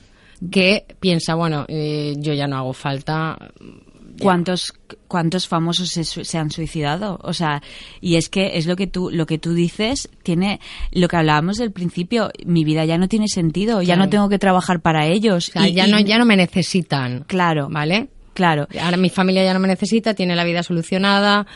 que 0.52 0.86
piensa, 1.00 1.34
bueno, 1.36 1.66
eh, 1.68 2.14
yo 2.18 2.34
ya 2.34 2.48
no 2.48 2.58
hago 2.58 2.74
falta. 2.74 3.38
ya. 3.40 4.24
¿Cuántos, 4.24 4.74
cuántos 5.08 5.48
famosos 5.48 5.90
se, 5.90 6.04
se 6.04 6.38
han 6.38 6.52
suicidado? 6.52 7.20
O 7.24 7.34
sea, 7.34 7.62
y 8.02 8.16
es 8.16 8.30
que 8.30 8.58
es 8.58 8.66
lo 8.68 8.76
que 8.76 8.88
tú, 8.88 9.10
lo 9.12 9.26
que 9.26 9.38
tú 9.40 9.54
dices, 9.54 10.10
tiene, 10.24 10.60
lo 10.92 11.08
que 11.08 11.16
hablábamos 11.18 11.58
del 11.58 11.72
principio, 11.72 12.30
mi 12.46 12.64
vida 12.64 12.84
ya 12.86 12.98
no 12.98 13.08
tiene 13.08 13.28
sentido, 13.30 13.82
ya 13.84 13.96
no 13.96 14.10
tengo 14.10 14.28
que 14.28 14.38
trabajar 14.40 14.82
para 14.82 15.08
ellos. 15.08 15.50
O 15.50 15.52
sea, 15.54 15.68
Y- 15.68 15.74
ya, 15.74 15.88
y- 15.88 15.92
no, 15.92 16.00
ya 16.02 16.18
no 16.18 16.26
me 16.26 16.36
necesitan. 16.36 17.24
Claro, 17.28 17.68
¿Vale? 17.72 18.10
Claro. 18.38 18.68
Ahora 18.80 18.98
mi 18.98 19.10
familia 19.10 19.44
ya 19.44 19.52
no 19.52 19.60
me 19.60 19.68
necesita, 19.68 20.14
tiene 20.14 20.36
la 20.36 20.44
vida 20.44 20.62
solucionada, 20.62 21.48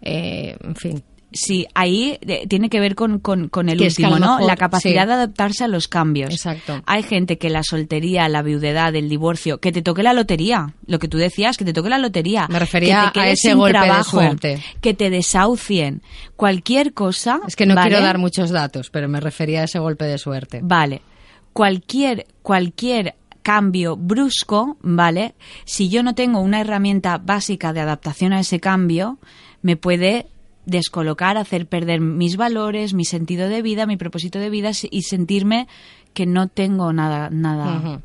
eh, 0.00 0.56
en 0.64 0.74
fin. 0.74 1.04
Sí, 1.32 1.66
ahí 1.74 2.18
eh, 2.22 2.46
tiene 2.48 2.70
que 2.70 2.80
ver 2.80 2.94
con, 2.94 3.18
con, 3.20 3.50
con 3.50 3.68
el 3.68 3.76
Que 3.76 3.86
es 3.86 3.96
que 3.98 4.06
a 4.06 4.08
último, 4.08 4.38
¿no? 4.38 4.46
la 4.46 4.56
capacidad 4.56 5.02
sí. 5.02 5.08
de 5.08 5.12
adaptarse 5.12 5.64
a 5.64 5.68
los 5.68 5.86
cambios. 5.86 6.30
Exacto. 6.30 6.82
Hay 6.86 7.02
gente 7.02 7.36
que 7.36 7.50
la 7.50 7.62
soltería, 7.62 8.26
la 8.30 8.40
viudedad, 8.40 8.96
el 8.96 9.10
divorcio, 9.10 9.58
que 9.58 9.70
te 9.70 9.82
toque 9.82 10.02
la 10.02 10.14
lotería, 10.14 10.72
lo 10.86 10.98
que 10.98 11.08
tú 11.08 11.18
decías, 11.18 11.58
que 11.58 11.66
te 11.66 11.74
toque 11.74 11.90
la 11.90 11.98
lotería. 11.98 12.48
Me 12.48 12.58
refería 12.58 13.10
que 13.12 13.20
te 13.20 13.26
a 13.26 13.30
ese 13.30 13.52
golpe 13.52 13.78
de 13.78 13.84
trabajo, 13.84 14.10
suerte. 14.18 14.62
Que 14.80 14.94
te 14.94 15.10
desahucien. 15.10 16.00
Cualquier 16.36 16.94
cosa. 16.94 17.40
Es 17.46 17.54
que 17.54 17.66
no 17.66 17.74
¿vale? 17.74 17.90
quiero 17.90 18.02
dar 18.02 18.16
muchos 18.16 18.48
datos, 18.48 18.88
pero 18.88 19.08
me 19.08 19.20
refería 19.20 19.60
a 19.60 19.64
ese 19.64 19.78
golpe 19.78 20.06
de 20.06 20.16
suerte. 20.16 20.60
Vale. 20.62 21.02
Cualquier, 21.52 22.26
cualquier 22.42 23.14
cambio 23.42 23.96
brusco, 23.96 24.76
¿vale? 24.82 25.34
Si 25.64 25.88
yo 25.88 26.02
no 26.02 26.14
tengo 26.14 26.40
una 26.40 26.60
herramienta 26.60 27.18
básica 27.18 27.72
de 27.72 27.80
adaptación 27.80 28.32
a 28.32 28.40
ese 28.40 28.60
cambio, 28.60 29.18
me 29.62 29.76
puede 29.76 30.26
descolocar, 30.66 31.36
hacer 31.36 31.66
perder 31.66 32.00
mis 32.00 32.36
valores, 32.36 32.94
mi 32.94 33.04
sentido 33.04 33.48
de 33.48 33.62
vida, 33.62 33.86
mi 33.86 33.96
propósito 33.96 34.38
de 34.38 34.50
vida 34.50 34.70
y 34.90 35.02
sentirme 35.02 35.68
que 36.14 36.26
no 36.26 36.48
tengo 36.48 36.92
nada, 36.92 37.30
nada. 37.30 38.00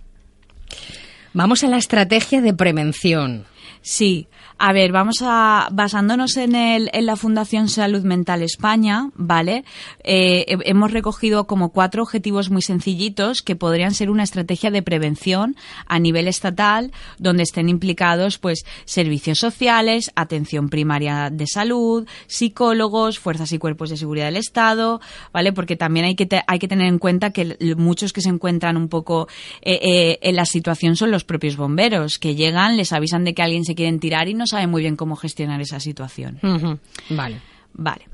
Vamos 1.33 1.63
a 1.63 1.67
la 1.67 1.77
estrategia 1.77 2.41
de 2.41 2.53
prevención. 2.53 3.45
Sí, 3.81 4.27
a 4.57 4.71
ver, 4.71 4.91
vamos 4.93 5.17
a 5.21 5.67
basándonos 5.71 6.37
en 6.37 6.55
el 6.55 6.89
en 6.93 7.05
la 7.05 7.17
Fundación 7.17 7.67
Salud 7.67 8.03
Mental 8.03 8.41
España, 8.41 9.09
¿vale? 9.15 9.65
Eh, 10.03 10.45
he- 10.47 10.69
hemos 10.69 10.91
recogido 10.91 11.45
como 11.45 11.71
cuatro 11.73 12.01
objetivos 12.03 12.49
muy 12.49 12.61
sencillitos 12.61 13.41
que 13.41 13.55
podrían 13.57 13.93
ser 13.93 14.09
una 14.09 14.23
estrategia 14.23 14.71
de 14.71 14.81
prevención 14.81 15.55
a 15.87 15.99
nivel 15.99 16.27
estatal, 16.29 16.91
donde 17.19 17.43
estén 17.43 17.67
implicados, 17.67 18.37
pues, 18.37 18.65
servicios 18.85 19.39
sociales, 19.39 20.11
atención 20.15 20.69
primaria 20.69 21.29
de 21.29 21.47
salud, 21.47 22.07
psicólogos, 22.27 23.19
fuerzas 23.19 23.51
y 23.51 23.57
cuerpos 23.57 23.89
de 23.89 23.97
seguridad 23.97 24.25
del 24.27 24.37
Estado, 24.37 25.01
¿vale? 25.33 25.51
Porque 25.51 25.75
también 25.75 26.05
hay 26.05 26.15
que 26.15 26.27
hay 26.47 26.59
que 26.59 26.67
tener 26.67 26.87
en 26.87 26.99
cuenta 26.99 27.31
que 27.31 27.57
muchos 27.77 28.13
que 28.13 28.21
se 28.21 28.29
encuentran 28.29 28.77
un 28.77 28.87
poco 28.87 29.27
eh, 29.61 29.79
eh, 29.81 30.19
en 30.21 30.35
la 30.37 30.45
situación 30.45 30.95
son 30.95 31.11
los 31.11 31.25
propios 31.25 31.57
bomberos, 31.57 32.19
que 32.19 32.35
llegan, 32.35 32.77
les 32.77 32.93
avisan 32.93 33.25
de 33.25 33.33
que 33.33 33.41
alguien 33.41 33.65
se 33.65 33.75
quieren 33.75 33.99
tirar 33.99 34.29
y 34.29 34.33
no 34.33 34.44
saben 34.45 34.69
muy 34.69 34.81
bien 34.81 34.95
cómo 34.95 35.15
gestionar 35.15 35.61
esa 35.61 35.79
situación. 35.79 36.39
Ujú. 36.43 36.79
Vale. 37.09 37.41
Vale. 37.73 38.07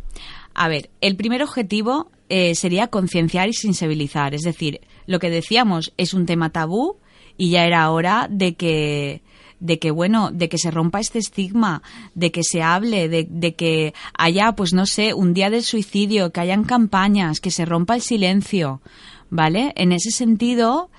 A 0.54 0.68
ver, 0.68 0.90
el 1.00 1.16
primer 1.16 1.44
objetivo 1.44 2.12
eh, 2.30 2.56
sería 2.56 2.88
concienciar 2.88 3.50
y 3.50 3.54
sensibilizar. 3.54 4.34
Es 4.34 4.42
decir, 4.42 4.82
lo 5.06 5.20
que 5.20 5.30
decíamos 5.30 5.94
es 5.98 6.14
un 6.14 6.26
tema 6.26 6.50
tabú 6.50 6.98
y 7.38 7.52
ya 7.52 7.66
era 7.66 7.90
hora 7.92 8.28
de 8.30 8.56
que 8.56 9.22
de 9.60 9.78
que 9.78 9.92
bueno, 9.92 10.32
de 10.32 10.50
que 10.50 10.58
se 10.58 10.72
rompa 10.72 11.00
este 11.00 11.20
estigma, 11.20 11.84
de 12.16 12.32
que 12.32 12.42
se 12.44 12.64
hable, 12.64 13.08
de, 13.10 13.28
de 13.30 13.54
que 13.54 13.94
haya, 14.18 14.54
pues 14.54 14.74
no 14.74 14.88
sé, 14.88 15.14
un 15.14 15.36
día 15.36 15.52
del 15.52 15.62
suicidio, 15.62 16.32
que 16.32 16.40
hayan 16.40 16.64
campañas, 16.64 17.40
que 17.40 17.52
se 17.52 17.64
rompa 17.64 17.94
el 17.94 18.02
silencio, 18.02 18.82
¿vale? 19.30 19.72
En 19.76 19.92
ese 19.92 20.10
sentido, 20.10 20.90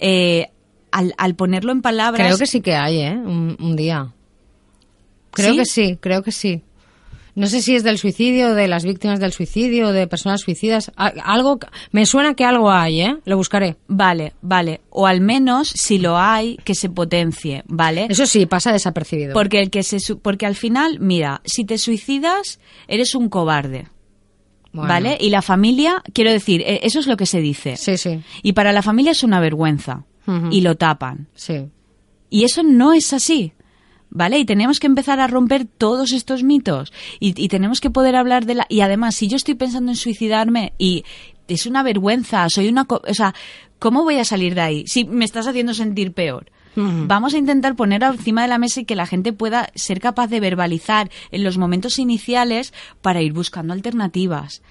eh, 0.00 0.48
al, 0.90 1.14
al 1.16 1.36
ponerlo 1.36 1.70
en 1.70 1.80
palabras, 1.80 2.26
Creo 2.26 2.38
que 2.38 2.46
sí 2.46 2.60
que 2.60 2.74
hay, 2.74 3.02
¿eh? 3.02 3.12
Un, 3.12 3.56
un 3.60 3.76
día. 3.76 4.12
Creo 5.38 5.52
¿Sí? 5.52 5.58
que 5.58 5.64
sí, 5.64 5.98
creo 6.00 6.22
que 6.22 6.32
sí. 6.32 6.62
No 7.34 7.46
sé 7.46 7.62
si 7.62 7.76
es 7.76 7.84
del 7.84 7.98
suicidio, 7.98 8.52
de 8.54 8.66
las 8.66 8.82
víctimas 8.84 9.20
del 9.20 9.32
suicidio, 9.32 9.92
de 9.92 10.08
personas 10.08 10.40
suicidas. 10.40 10.90
Algo, 10.96 11.60
me 11.92 12.04
suena 12.04 12.34
que 12.34 12.44
algo 12.44 12.68
hay, 12.72 13.00
¿eh? 13.02 13.16
Lo 13.26 13.36
buscaré. 13.36 13.76
Vale, 13.86 14.32
vale. 14.42 14.80
O 14.90 15.06
al 15.06 15.20
menos, 15.20 15.68
si 15.68 15.98
lo 15.98 16.18
hay, 16.18 16.56
que 16.64 16.74
se 16.74 16.88
potencie, 16.90 17.62
¿vale? 17.68 18.08
Eso 18.10 18.26
sí, 18.26 18.46
pasa 18.46 18.72
desapercibido. 18.72 19.34
Porque 19.34 19.60
el 19.60 19.70
que 19.70 19.84
se 19.84 19.98
porque 20.16 20.46
al 20.46 20.56
final, 20.56 20.98
mira, 20.98 21.40
si 21.44 21.64
te 21.64 21.78
suicidas, 21.78 22.58
eres 22.88 23.14
un 23.14 23.28
cobarde. 23.28 23.86
Bueno. 24.72 24.88
¿Vale? 24.88 25.16
Y 25.20 25.30
la 25.30 25.40
familia, 25.40 26.02
quiero 26.12 26.32
decir, 26.32 26.60
e- 26.62 26.80
eso 26.82 26.98
es 26.98 27.06
lo 27.06 27.16
que 27.16 27.26
se 27.26 27.40
dice. 27.40 27.76
Sí, 27.76 27.96
sí, 27.98 28.20
Y 28.42 28.52
para 28.52 28.72
la 28.72 28.82
familia 28.82 29.12
es 29.12 29.22
una 29.22 29.38
vergüenza. 29.38 30.04
Y 30.50 30.60
lo 30.62 30.76
tapan. 30.76 31.28
sí. 31.34 31.68
Y 32.30 32.44
eso 32.44 32.62
no 32.62 32.92
es 32.92 33.14
así. 33.14 33.52
¿Vale? 34.10 34.38
Y 34.38 34.44
tenemos 34.44 34.80
que 34.80 34.86
empezar 34.86 35.20
a 35.20 35.26
romper 35.26 35.66
todos 35.66 36.12
estos 36.12 36.42
mitos. 36.42 36.92
Y, 37.20 37.34
y 37.42 37.48
tenemos 37.48 37.80
que 37.80 37.90
poder 37.90 38.16
hablar 38.16 38.46
de 38.46 38.54
la. 38.54 38.66
Y 38.68 38.80
además, 38.80 39.14
si 39.14 39.28
yo 39.28 39.36
estoy 39.36 39.54
pensando 39.54 39.90
en 39.90 39.96
suicidarme 39.96 40.72
y 40.78 41.04
es 41.46 41.66
una 41.66 41.82
vergüenza, 41.82 42.48
soy 42.48 42.68
una. 42.68 42.84
co- 42.86 43.02
O 43.06 43.14
sea, 43.14 43.34
¿cómo 43.78 44.04
voy 44.04 44.16
a 44.18 44.24
salir 44.24 44.54
de 44.54 44.60
ahí? 44.62 44.86
Si 44.86 45.04
me 45.04 45.24
estás 45.26 45.46
haciendo 45.46 45.74
sentir 45.74 46.12
peor. 46.12 46.50
Vamos 46.80 47.34
a 47.34 47.38
intentar 47.38 47.74
poner 47.74 48.04
encima 48.04 48.42
de 48.42 48.46
la 48.48 48.58
mesa 48.58 48.80
y 48.80 48.84
que 48.84 48.94
la 48.94 49.04
gente 49.06 49.32
pueda 49.32 49.68
ser 49.74 49.98
capaz 49.98 50.28
de 50.28 50.38
verbalizar 50.38 51.10
en 51.32 51.42
los 51.42 51.58
momentos 51.58 51.98
iniciales 51.98 52.72
para 53.02 53.20
ir 53.20 53.32
buscando 53.32 53.72
alternativas. 53.72 54.62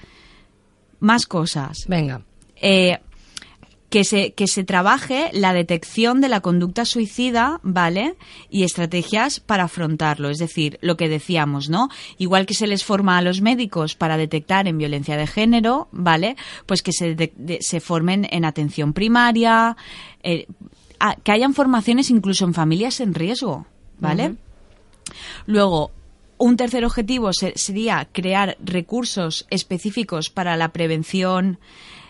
Más 1.02 1.26
cosas 1.26 1.86
Venga. 1.90 2.22
eh, 2.56 3.00
que 3.90 4.04
se, 4.04 4.34
que 4.34 4.48
se 4.48 4.66
trabaje 4.66 5.30
la 5.32 5.54
detección 5.54 6.20
de 6.20 6.28
la 6.28 6.42
conducta 6.42 6.84
suicida, 6.84 7.62
¿vale? 7.64 8.16
Y 8.50 8.64
estrategias 8.64 9.40
para 9.40 9.64
afrontarlo. 9.64 10.30
Es 10.30 10.40
decir, 10.40 10.78
lo 10.82 10.98
que 10.98 11.08
decíamos, 11.08 11.70
¿no? 11.70 11.88
Igual 12.18 12.46
que 12.46 12.54
se 12.54 12.68
les 12.68 12.84
forma 12.84 13.18
a 13.18 13.22
los 13.22 13.40
médicos 13.40 13.96
para 13.96 14.18
detectar 14.18 14.68
en 14.68 14.78
violencia 14.78 15.16
de 15.16 15.26
género, 15.26 15.88
¿vale? 15.94 16.36
Pues 16.66 16.82
que 16.84 16.92
se, 16.92 17.16
de- 17.16 17.32
de- 17.38 17.60
se 17.62 17.80
formen 17.80 18.28
en 18.30 18.44
atención 18.44 18.92
primaria, 18.92 19.78
eh, 20.22 20.48
a- 21.00 21.16
que 21.16 21.32
hayan 21.32 21.54
formaciones 21.54 22.10
incluso 22.10 22.44
en 22.44 22.54
familias 22.54 23.00
en 23.00 23.14
riesgo, 23.14 23.68
¿vale? 24.00 24.36
Luego, 25.46 25.92
un 26.38 26.58
tercer 26.58 26.84
objetivo 26.86 27.32
se- 27.34 27.54
sería 27.56 28.08
crear 28.12 28.58
recursos 28.64 29.46
específicos 29.50 30.30
para 30.30 30.58
la 30.58 30.70
prevención, 30.74 31.58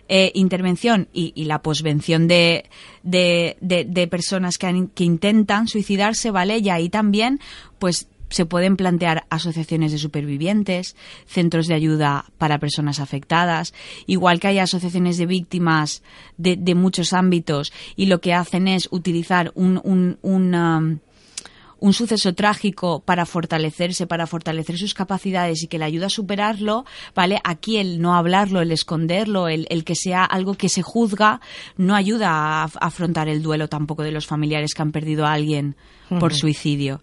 eh, 0.10 0.32
intervención 0.36 1.08
y, 1.14 1.34
y 1.36 1.46
la 1.46 1.62
posvención 1.62 2.28
de, 2.28 2.66
de, 3.04 4.08
personas 4.10 4.58
que, 4.58 4.68
han- 4.68 4.88
que 4.88 5.04
intentan 5.04 5.68
suicidarse, 5.68 6.32
¿vale? 6.32 6.58
Y 6.60 6.70
ahí 6.70 6.90
también, 6.90 7.40
pues 7.80 8.08
se 8.30 8.46
pueden 8.46 8.76
plantear 8.76 9.26
asociaciones 9.30 9.94
de 9.94 9.98
supervivientes, 9.98 10.98
centros 11.28 11.68
de 11.68 11.76
ayuda 11.76 12.26
para 12.38 12.60
personas 12.60 13.00
afectadas, 13.00 13.74
igual 14.06 14.42
que 14.42 14.50
hay 14.50 14.60
asociaciones 14.60 15.18
de 15.18 15.26
víctimas 15.26 16.04
de, 16.38 16.58
de 16.58 16.76
muchos 16.76 17.14
ámbitos 17.14 17.72
y 17.96 18.08
lo 18.08 18.20
que 18.20 18.34
hacen 18.34 18.68
es 18.68 18.90
utilizar 18.92 19.54
un, 19.56 19.80
un, 19.82 20.18
un, 20.22 21.00
un 21.80 21.94
suceso 21.94 22.34
trágico 22.34 23.02
para 23.02 23.26
fortalecerse, 23.26 24.08
para 24.08 24.28
fortalecer 24.28 24.78
sus 24.78 24.94
capacidades 24.94 25.64
y 25.64 25.68
que 25.68 25.78
le 25.78 25.86
ayuda 25.86 26.08
a 26.08 26.10
superarlo, 26.10 26.86
¿vale? 27.16 27.40
Aquí 27.44 27.78
el 27.78 28.02
no 28.02 28.16
hablarlo, 28.16 28.62
el 28.62 28.72
esconderlo, 28.72 29.48
el, 29.48 29.68
el 29.70 29.84
que 29.84 29.96
sea 29.96 30.24
algo 30.24 30.56
que 30.56 30.70
se 30.70 30.82
juzga, 30.82 31.42
no 31.78 31.96
ayuda 31.96 32.30
a, 32.30 32.64
a 32.64 32.68
afrontar 32.80 33.30
el 33.30 33.42
duelo 33.42 33.68
tampoco 33.68 34.04
de 34.04 34.12
los 34.12 34.26
familiares 34.26 34.74
que 34.74 34.82
han 34.82 34.92
perdido 34.92 35.26
a 35.26 35.34
alguien 35.34 35.76
por 36.20 36.34
suicidio. 36.34 37.02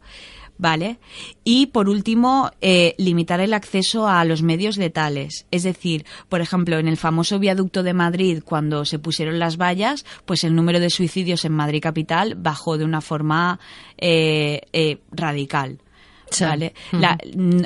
¿Vale? 0.56 0.98
Y 1.42 1.66
por 1.66 1.88
último, 1.88 2.50
eh, 2.60 2.94
limitar 2.96 3.40
el 3.40 3.54
acceso 3.54 4.06
a 4.06 4.24
los 4.24 4.42
medios 4.42 4.76
letales. 4.76 5.46
Es 5.50 5.64
decir, 5.64 6.06
por 6.28 6.40
ejemplo, 6.40 6.78
en 6.78 6.86
el 6.86 6.96
famoso 6.96 7.38
viaducto 7.38 7.82
de 7.82 7.92
Madrid, 7.92 8.42
cuando 8.44 8.84
se 8.84 9.00
pusieron 9.00 9.38
las 9.38 9.56
vallas, 9.56 10.04
pues 10.24 10.44
el 10.44 10.54
número 10.54 10.78
de 10.78 10.90
suicidios 10.90 11.44
en 11.44 11.52
Madrid 11.52 11.82
capital 11.82 12.36
bajó 12.36 12.78
de 12.78 12.84
una 12.84 13.00
forma 13.00 13.58
eh, 13.98 14.60
eh, 14.72 14.98
radical. 15.10 15.78
¿Vale? 16.40 16.74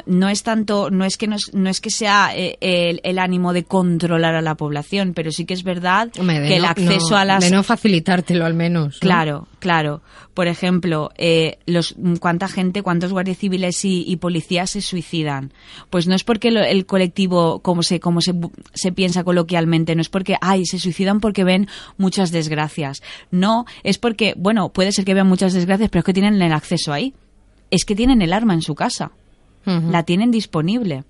no 0.07 0.29
es 0.29 0.43
tanto, 0.43 0.91
no 0.91 1.05
es 1.05 1.17
que 1.17 1.27
no 1.27 1.71
es, 1.71 1.81
que 1.81 1.91
sea 1.91 2.31
eh, 2.35 2.57
el, 2.61 3.19
ánimo 3.19 3.53
de 3.53 3.65
controlar 3.65 4.35
a 4.35 4.43
la 4.43 4.57
población, 4.57 5.13
pero 5.15 5.33
sí 5.33 5.45
que 5.45 5.55
es 5.55 5.63
verdad 5.63 6.11
que 6.11 6.57
el 6.57 6.65
acceso 6.65 7.17
a 7.17 7.25
las 7.25 7.45
de 7.45 7.51
no 7.51 7.63
facilitártelo 7.63 8.45
al 8.45 8.55
menos. 8.55 8.99
Claro, 8.99 9.49
claro. 9.59 10.03
Por 10.35 10.47
ejemplo, 10.47 11.11
eh, 11.19 11.59
los 11.67 11.97
cuánta 12.21 12.47
gente, 12.47 12.83
cuántos 12.83 13.13
guardias 13.13 13.39
civiles 13.39 13.85
y, 13.85 14.17
policías 14.17 14.71
se 14.71 14.81
suicidan. 14.81 15.53
Pues 15.91 16.07
no 16.07 16.15
es 16.15 16.23
porque 16.23 16.49
el 16.49 16.87
colectivo, 16.87 17.61
como 17.61 17.83
se 17.83 17.99
como 17.99 18.21
se, 18.21 18.35
se 18.73 18.93
piensa 18.93 19.25
coloquialmente, 19.25 19.95
no 19.97 20.01
es 20.01 20.09
porque 20.09 20.37
ay 20.41 20.65
se 20.65 20.79
suicidan 20.79 21.21
porque 21.21 21.45
ven 21.45 21.69
muchas 21.97 22.31
desgracias. 22.31 23.03
No, 23.31 23.67
es 23.83 23.99
porque 23.99 24.35
bueno 24.37 24.69
puede 24.73 24.93
ser 24.93 25.05
que 25.05 25.15
vean 25.15 25.27
muchas 25.27 25.53
desgracias, 25.53 25.91
pero 25.91 26.01
es 26.01 26.05
que 26.05 26.13
tienen 26.13 26.41
el 26.41 26.53
acceso 26.53 26.93
ahí 26.93 27.15
es 27.71 27.85
que 27.85 27.95
tienen 27.95 28.23
el 28.23 28.33
arma 28.33 28.55
en 28.55 28.63
su 28.63 28.75
casa, 28.75 29.13
la 29.65 30.03
tienen 30.05 30.31
disponible. 30.31 31.05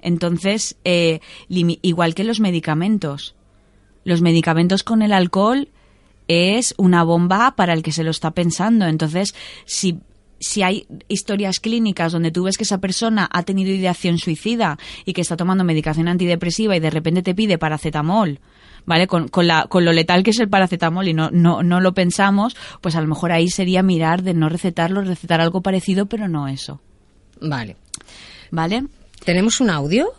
Entonces, 0.00 0.76
eh, 0.84 1.20
igual 1.48 2.14
que 2.14 2.24
los 2.24 2.40
medicamentos, 2.40 3.34
los 4.04 4.22
medicamentos 4.22 4.82
con 4.82 5.02
el 5.02 5.12
alcohol 5.12 5.68
es 6.26 6.74
una 6.78 7.02
bomba 7.02 7.56
para 7.56 7.74
el 7.74 7.82
que 7.82 7.92
se 7.92 8.04
lo 8.04 8.10
está 8.10 8.30
pensando. 8.30 8.86
Entonces, 8.86 9.34
si, 9.66 9.98
si 10.38 10.62
hay 10.62 10.86
historias 11.08 11.60
clínicas 11.60 12.12
donde 12.12 12.30
tú 12.30 12.44
ves 12.44 12.56
que 12.56 12.64
esa 12.64 12.78
persona 12.78 13.28
ha 13.30 13.42
tenido 13.42 13.70
ideación 13.70 14.16
suicida 14.16 14.78
y 15.04 15.12
que 15.12 15.20
está 15.20 15.36
tomando 15.36 15.64
medicación 15.64 16.08
antidepresiva 16.08 16.76
y 16.76 16.80
de 16.80 16.90
repente 16.90 17.22
te 17.22 17.34
pide 17.34 17.58
paracetamol, 17.58 18.40
¿vale? 18.86 19.06
Con, 19.06 19.28
con, 19.28 19.46
la, 19.46 19.66
con 19.68 19.84
lo 19.84 19.92
letal 19.92 20.22
que 20.22 20.30
es 20.30 20.40
el 20.40 20.48
paracetamol 20.48 21.08
y 21.08 21.14
no, 21.14 21.30
no, 21.30 21.62
no 21.62 21.80
lo 21.80 21.94
pensamos, 21.94 22.56
pues 22.80 22.96
a 22.96 23.00
lo 23.00 23.06
mejor 23.06 23.32
ahí 23.32 23.48
sería 23.48 23.82
mirar 23.82 24.22
de 24.22 24.34
no 24.34 24.48
recetarlo, 24.48 25.02
recetar 25.02 25.40
algo 25.40 25.60
parecido, 25.62 26.06
pero 26.06 26.28
no 26.28 26.48
eso. 26.48 26.80
Vale. 27.40 27.76
¿Vale? 28.50 28.84
¿Tenemos 29.24 29.60
un 29.60 29.70
audio? 29.70 30.12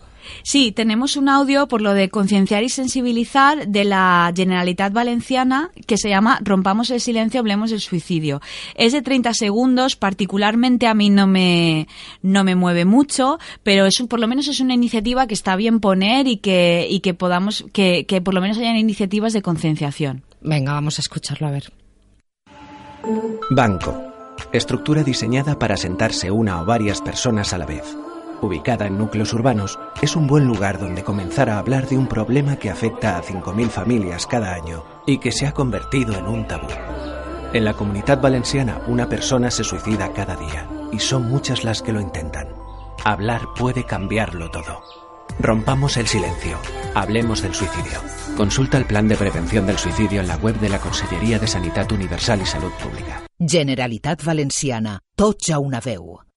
Sí, 0.44 0.72
tenemos 0.72 1.16
un 1.16 1.30
audio 1.30 1.68
por 1.68 1.82
lo 1.82 1.94
de 1.94 2.10
concienciar 2.10 2.64
y 2.64 2.70
sensibilizar 2.70 3.68
de 3.68 3.84
la 3.84 4.32
Generalitat 4.36 4.94
Valenciana 4.94 5.72
que 5.88 5.98
se 5.98 6.10
llama 6.10 6.40
Rompamos 6.44 6.90
el 6.92 7.02
silencio, 7.02 7.40
hablemos 7.40 7.72
del 7.72 7.82
suicidio. 7.82 8.42
Es 8.76 8.94
de 8.94 9.02
30 9.02 9.34
segundos, 9.34 9.96
particularmente 9.96 10.88
a 10.88 10.94
mí 10.94 11.10
no 11.10 11.28
me, 11.28 11.88
no 12.22 12.44
me 12.44 12.56
mueve 12.56 12.86
mucho, 12.86 13.40
pero 13.64 13.86
es 13.86 14.02
por 14.10 14.20
lo 14.20 14.28
menos 14.28 14.48
es 14.48 14.60
una 14.60 14.74
iniciativa 14.74 15.28
que 15.28 15.34
está 15.34 15.56
bien 15.56 15.80
poner 15.80 16.28
y 16.28 16.38
que, 16.38 16.88
y 16.90 17.00
que 17.02 17.14
podamos, 17.14 17.66
que, 17.74 18.06
que 18.06 18.22
por 18.22 18.34
lo 18.34 18.42
menos 18.42 18.58
hayan 18.58 18.78
iniciativas 18.78 19.34
de 19.34 19.42
concienciación. 19.42 20.24
Venga, 20.42 20.74
vamos 20.74 20.98
a 20.98 21.02
escucharlo 21.02 21.48
a 21.48 21.52
ver. 21.52 21.72
Banco. 23.50 24.08
Estructura 24.52 25.04
diseñada 25.04 25.58
para 25.58 25.78
sentarse 25.78 26.32
una 26.32 26.62
o 26.62 26.66
varias 26.66 27.02
personas 27.02 27.54
a 27.54 27.58
la 27.58 27.66
vez 27.66 27.96
ubicada 28.42 28.88
en 28.88 28.98
núcleos 28.98 29.34
urbanos, 29.34 29.80
es 30.02 30.16
un 30.16 30.28
buen 30.28 30.46
lugar 30.46 30.80
donde 30.80 31.04
comenzar 31.04 31.50
a 31.50 31.60
hablar 31.60 31.88
de 31.88 31.98
un 31.98 32.08
problema 32.08 32.58
que 32.58 32.70
afecta 32.70 33.18
a 33.18 33.24
5.000 33.24 33.70
familias 33.70 34.28
cada 34.28 34.54
año 34.54 34.84
y 35.06 35.20
que 35.20 35.32
se 35.32 35.48
ha 35.48 35.54
convertido 35.54 36.18
en 36.18 36.28
un 36.28 36.48
tabú. 36.48 36.68
En 37.54 37.66
la 37.66 37.74
comunidad 37.74 38.22
valenciana 38.22 38.82
una 38.88 39.10
persona 39.10 39.52
se 39.52 39.64
suicida 39.64 40.14
cada 40.14 40.36
día 40.36 40.68
y 40.92 41.00
son 41.00 41.30
muchas 41.30 41.64
las 41.64 41.82
que 41.82 41.92
lo 41.92 42.00
intentan. 42.00 42.48
Hablar 43.04 43.42
puede 43.58 43.86
cambiarlo 43.86 44.50
todo. 44.52 44.82
Rompamos 45.40 45.98
el 45.98 46.08
silencio. 46.08 46.58
Hablemos 46.94 47.42
del 47.42 47.54
suicidio. 47.54 48.00
Consulta 48.38 48.78
el 48.78 48.86
plan 48.86 49.08
de 49.08 49.16
prevención 49.16 49.66
del 49.66 49.78
suicidio 49.78 50.22
en 50.22 50.28
la 50.28 50.38
web 50.38 50.60
de 50.60 50.70
la 50.70 50.80
Consellería 50.80 51.40
de 51.40 51.48
Sanidad 51.48 51.92
Universal 51.92 52.42
y 52.42 52.46
Salud 52.46 52.72
Pública. 52.82 53.24
Generalitat 53.40 54.24
Valenciana. 54.24 55.00
Tots 55.16 55.50
a 55.50 55.60
una 55.60 55.80
veu. 55.80 56.31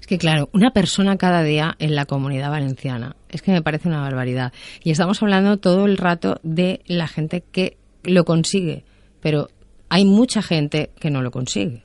Es 0.00 0.06
que 0.06 0.18
claro, 0.18 0.48
una 0.52 0.72
persona 0.72 1.16
cada 1.16 1.42
día 1.42 1.74
en 1.78 1.94
la 1.94 2.06
comunidad 2.06 2.50
valenciana, 2.50 3.16
es 3.28 3.42
que 3.42 3.52
me 3.52 3.62
parece 3.62 3.88
una 3.88 4.00
barbaridad. 4.00 4.52
Y 4.82 4.90
estamos 4.90 5.22
hablando 5.22 5.58
todo 5.58 5.86
el 5.86 5.96
rato 5.96 6.40
de 6.42 6.82
la 6.86 7.08
gente 7.08 7.42
que 7.52 7.76
lo 8.02 8.24
consigue, 8.24 8.84
pero 9.20 9.48
hay 9.88 10.04
mucha 10.04 10.42
gente 10.42 10.90
que 10.98 11.10
no 11.10 11.22
lo 11.22 11.30
consigue. 11.30 11.84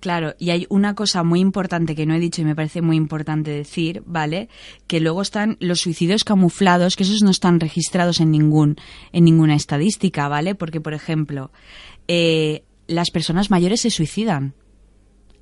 Claro, 0.00 0.34
y 0.38 0.50
hay 0.50 0.66
una 0.68 0.94
cosa 0.94 1.24
muy 1.24 1.40
importante 1.40 1.96
que 1.96 2.06
no 2.06 2.14
he 2.14 2.20
dicho 2.20 2.42
y 2.42 2.44
me 2.44 2.54
parece 2.54 2.82
muy 2.82 2.96
importante 2.96 3.50
decir, 3.50 4.02
¿vale? 4.06 4.48
Que 4.86 5.00
luego 5.00 5.22
están 5.22 5.56
los 5.58 5.80
suicidios 5.80 6.22
camuflados, 6.22 6.96
que 6.96 7.02
esos 7.02 7.22
no 7.22 7.30
están 7.30 7.58
registrados 7.60 8.20
en 8.20 8.30
ningún 8.30 8.76
en 9.12 9.24
ninguna 9.24 9.54
estadística, 9.54 10.28
¿vale? 10.28 10.54
Porque, 10.54 10.80
por 10.80 10.92
ejemplo, 10.92 11.50
eh, 12.08 12.62
las 12.86 13.10
personas 13.10 13.50
mayores 13.50 13.80
se 13.80 13.90
suicidan 13.90 14.54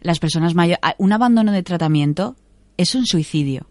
las 0.05 0.21
personas 0.21 0.55
mayores, 0.55 0.79
un 0.99 1.13
abandono 1.13 1.51
de 1.51 1.65
tratamiento 1.65 2.37
es 2.77 2.95
un 2.95 3.07
suicidio. 3.07 3.67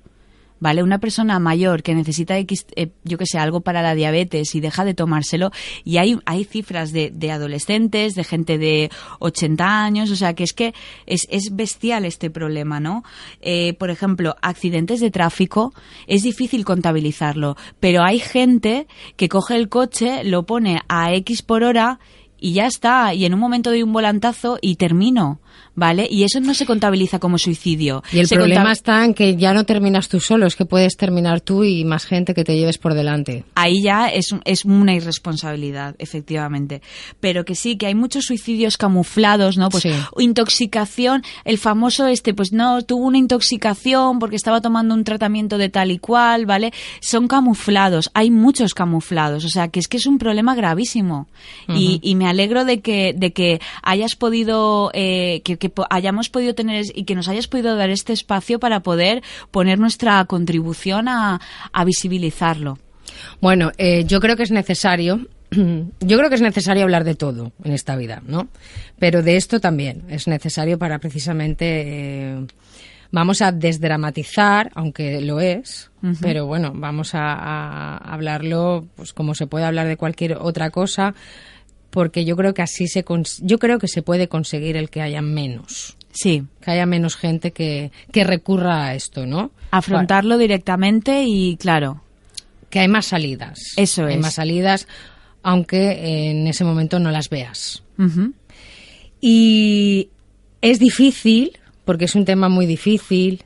¿Vale? 0.60 0.82
Una 0.82 1.00
persona 1.00 1.40
mayor 1.40 1.84
que 1.84 1.94
necesita 1.94 2.38
X, 2.38 2.68
eh, 2.78 2.88
yo 3.04 3.18
que 3.18 3.26
sé, 3.26 3.38
algo 3.38 3.60
para 3.60 3.82
la 3.82 3.96
diabetes 3.96 4.56
y 4.56 4.62
deja 4.62 4.86
de 4.86 4.94
tomárselo, 4.94 5.52
y 5.84 5.98
hay, 5.98 6.18
hay 6.26 6.46
cifras 6.46 6.94
de, 6.94 7.12
de 7.14 7.32
adolescentes, 7.32 8.16
de 8.16 8.24
gente 8.24 8.58
de 8.58 8.90
80 9.20 9.84
años, 9.84 10.10
o 10.10 10.16
sea 10.16 10.36
que 10.36 10.46
es 10.46 10.54
que 10.54 10.74
es, 11.06 11.28
es 11.30 11.54
bestial 11.54 12.06
este 12.06 12.30
problema, 12.30 12.80
¿no? 12.80 13.04
Eh, 13.42 13.74
por 13.74 13.90
ejemplo, 13.90 14.38
accidentes 14.42 15.02
de 15.02 15.12
tráfico, 15.12 15.74
es 16.08 16.24
difícil 16.24 16.64
contabilizarlo, 16.64 17.58
pero 17.82 18.02
hay 18.02 18.20
gente 18.20 18.88
que 19.18 19.28
coge 19.28 19.58
el 19.58 19.68
coche, 19.68 20.24
lo 20.24 20.44
pone 20.44 20.80
a 20.88 21.14
X 21.14 21.42
por 21.42 21.64
hora 21.64 22.00
y 22.44 22.52
ya 22.52 22.68
está, 22.68 23.14
y 23.14 23.24
en 23.24 23.34
un 23.34 23.40
momento 23.40 23.70
doy 23.70 23.84
un 23.84 23.94
volantazo 23.94 24.58
y 24.62 24.76
termino. 24.76 25.40
¿vale? 25.76 26.08
Y 26.10 26.24
eso 26.24 26.40
no 26.40 26.54
se 26.54 26.66
contabiliza 26.66 27.20
como 27.20 27.38
suicidio. 27.38 28.04
Y 28.12 28.20
el 28.20 28.28
problema 28.28 28.72
está 28.72 29.04
en 29.06 29.14
que 29.14 29.36
ya 29.36 29.54
no 29.54 29.66
terminas 29.66 30.08
tú 30.08 30.20
solo, 30.20 30.46
es 30.46 30.56
que 30.56 30.66
puedes 30.66 30.98
terminar 30.98 31.42
tú 31.42 31.64
y 31.64 31.84
más 31.84 32.06
gente 32.06 32.34
que 32.34 32.44
te 32.44 32.56
lleves 32.56 32.78
por 32.78 32.94
delante. 32.94 33.44
Ahí 33.56 33.82
ya 33.82 34.08
es, 34.08 34.36
es 34.46 34.66
una 34.66 34.94
irresponsabilidad, 34.94 35.96
efectivamente. 36.00 36.82
Pero 37.20 37.46
que 37.46 37.56
sí, 37.56 37.78
que 37.78 37.88
hay 37.88 37.96
muchos 37.96 38.26
suicidios 38.26 38.78
camuflados, 38.78 39.58
¿no? 39.58 39.70
Pues 39.70 39.88
intoxicación, 40.18 41.24
el 41.46 41.58
famoso 41.58 42.08
este, 42.08 42.34
pues 42.34 42.52
no, 42.52 42.82
tuvo 42.84 43.06
una 43.08 43.18
intoxicación 43.18 44.20
porque 44.20 44.36
estaba 44.36 44.62
tomando 44.62 44.94
un 44.94 45.04
tratamiento 45.04 45.58
de 45.58 45.70
tal 45.70 45.92
y 45.92 45.98
cual, 45.98 46.46
¿vale? 46.46 46.72
Son 47.00 47.28
camuflados, 47.28 48.12
hay 48.14 48.30
muchos 48.30 48.74
camuflados, 48.74 49.46
o 49.46 49.50
sea, 49.50 49.70
que 49.70 49.80
es 49.80 49.88
que 49.88 49.98
es 49.98 50.06
un 50.06 50.18
problema 50.18 50.56
gravísimo. 50.56 51.28
y, 51.68 52.00
y, 52.02 52.16
me 52.16 52.28
alegro 52.34 52.66
de 52.66 52.82
que, 52.82 53.14
de 53.16 53.32
que 53.32 53.62
hayas 53.82 54.16
podido, 54.16 54.92
eh, 54.94 55.42
que, 55.44 55.58
que 55.58 55.72
hayamos 55.90 56.30
podido 56.30 56.54
tener 56.54 56.86
y 56.94 57.06
que 57.06 57.16
nos 57.16 57.28
hayas 57.28 57.48
podido 57.48 57.76
dar 57.76 57.90
este 57.90 58.14
espacio 58.14 58.60
para 58.60 58.82
poder 58.82 59.24
poner 59.52 59.80
nuestra 59.80 60.24
contribución 60.26 61.08
a, 61.08 61.40
visibilizarlo. 61.86 62.80
Bueno, 63.42 63.72
eh, 63.78 64.06
yo 64.06 64.20
creo 64.20 64.36
que 64.36 64.44
es 64.44 64.52
necesario 64.52 65.28
yo 66.00 66.18
creo 66.18 66.30
que 66.30 66.36
es 66.36 66.42
necesario 66.42 66.84
hablar 66.84 67.04
de 67.04 67.16
todo 67.16 67.52
en 67.64 67.74
esta 67.74 67.96
vida, 67.96 68.22
¿no? 68.26 68.48
Pero 69.00 69.22
de 69.22 69.36
esto 69.36 69.60
también 69.60 70.04
es 70.10 70.28
necesario 70.28 70.80
para 70.80 71.00
precisamente 71.00 71.66
eh, 71.86 72.48
vamos 73.12 73.42
a 73.42 73.52
desdramatizar, 73.52 74.72
aunque 74.74 75.22
lo 75.22 75.40
es, 75.40 75.92
pero 76.20 76.48
bueno, 76.48 76.74
vamos 76.76 77.14
a, 77.14 77.34
a, 77.34 77.98
hablarlo 77.98 78.88
pues 78.96 79.14
como 79.14 79.36
se 79.36 79.48
puede 79.48 79.66
hablar 79.66 79.88
de 79.88 79.98
cualquier 79.98 80.38
otra 80.40 80.72
cosa, 80.72 81.14
porque 81.94 82.26
yo 82.26 82.36
creo 82.36 82.56
que 82.56 82.64
así 82.64 82.88
se 82.88 83.06
yo 83.42 83.60
creo 83.60 83.78
que 83.78 83.88
se 83.88 84.02
puede 84.02 84.28
conseguir 84.28 84.76
el 84.78 84.90
que 84.90 85.04
haya 85.04 85.22
menos. 85.22 85.96
Sí. 86.12 86.44
Que 86.60 86.72
haya 86.72 86.88
menos 86.88 87.16
gente 87.16 87.52
que, 87.52 87.92
que 88.12 88.24
recurra 88.24 88.86
a 88.86 88.96
esto, 88.96 89.28
¿no? 89.28 89.52
Afrontarlo 89.70 90.40
directamente 90.40 91.24
y, 91.24 91.56
claro. 91.56 92.02
Que 92.72 92.80
hay 92.80 92.88
más 92.88 93.06
salidas. 93.06 93.60
Eso 93.78 94.08
es. 94.08 94.16
Hay 94.16 94.20
más 94.20 94.34
salidas, 94.34 94.88
aunque 95.44 96.32
en 96.32 96.48
ese 96.48 96.64
momento 96.64 96.98
no 96.98 97.12
las 97.12 97.30
veas. 97.30 97.84
Y 99.22 100.10
es 100.62 100.80
difícil, 100.80 101.60
porque 101.86 102.06
es 102.06 102.16
un 102.16 102.26
tema 102.26 102.50
muy 102.50 102.66
difícil. 102.66 103.44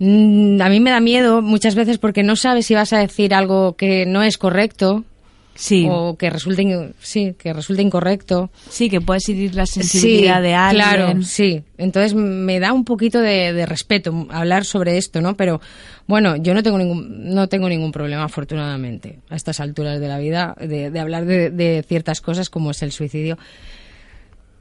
Mm, 0.00 0.60
a 0.60 0.68
mí 0.68 0.80
me 0.80 0.90
da 0.90 0.98
miedo 0.98 1.42
muchas 1.42 1.76
veces 1.76 1.98
porque 1.98 2.24
no 2.24 2.34
sabes 2.34 2.66
si 2.66 2.74
vas 2.74 2.92
a 2.92 2.98
decir 2.98 3.32
algo 3.34 3.76
que 3.76 4.04
no 4.04 4.24
es 4.24 4.36
correcto, 4.36 5.04
sí. 5.54 5.86
o 5.88 6.16
que 6.16 6.30
resulte 6.30 6.92
sí 7.00 7.34
que 7.38 7.52
resulte 7.52 7.82
incorrecto. 7.82 8.50
Sí 8.68 8.88
que 8.88 9.00
puede 9.00 9.20
seguir 9.20 9.54
la 9.54 9.66
sensibilidad 9.66 10.42
de 10.42 10.54
alguien. 10.54 10.84
claro 10.84 11.22
sí. 11.22 11.62
Entonces 11.78 12.14
me 12.14 12.60
da 12.60 12.72
un 12.72 12.84
poquito 12.84 13.20
de, 13.20 13.66
respeto 13.66 14.26
hablar 14.30 14.64
sobre 14.64 14.98
esto 14.98 15.20
no 15.20 15.36
pero 15.36 15.60
bueno 16.06 16.36
yo 16.36 16.54
no 16.54 16.62
tengo 16.62 16.78
ningún 16.78 17.34
no 17.34 17.48
tengo 17.48 17.68
ningún 17.68 17.92
problema 17.92 18.24
afortunadamente 18.24 19.18
a 19.28 19.36
estas 19.36 19.60
alturas 19.60 20.00
de 20.00 20.08
la 20.08 20.18
vida 20.18 20.56
de, 20.60 20.98
hablar 20.98 21.24
de, 21.26 21.84
ciertas 21.86 22.20
cosas 22.20 22.50
como 22.50 22.70
es 22.70 22.82
el 22.82 22.92
suicidio. 22.92 23.38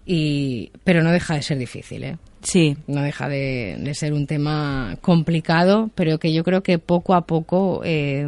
Y 0.06 0.72
pero 0.84 1.04
no 1.04 1.12
deja 1.12 1.36
de 1.36 1.42
ser 1.44 1.58
difícil 1.58 2.04
eh 2.04 2.18
Sí. 2.44 2.76
No 2.88 3.02
deja 3.04 3.30
de, 3.30 3.92
ser 3.94 4.14
un 4.14 4.26
tema 4.26 4.98
complicado, 5.02 5.92
pero 5.96 6.18
que 6.18 6.34
yo 6.34 6.44
creo 6.44 6.64
que 6.64 6.80
poco 6.80 7.14
a 7.14 7.26
poco 7.26 7.82
eh, 7.86 8.28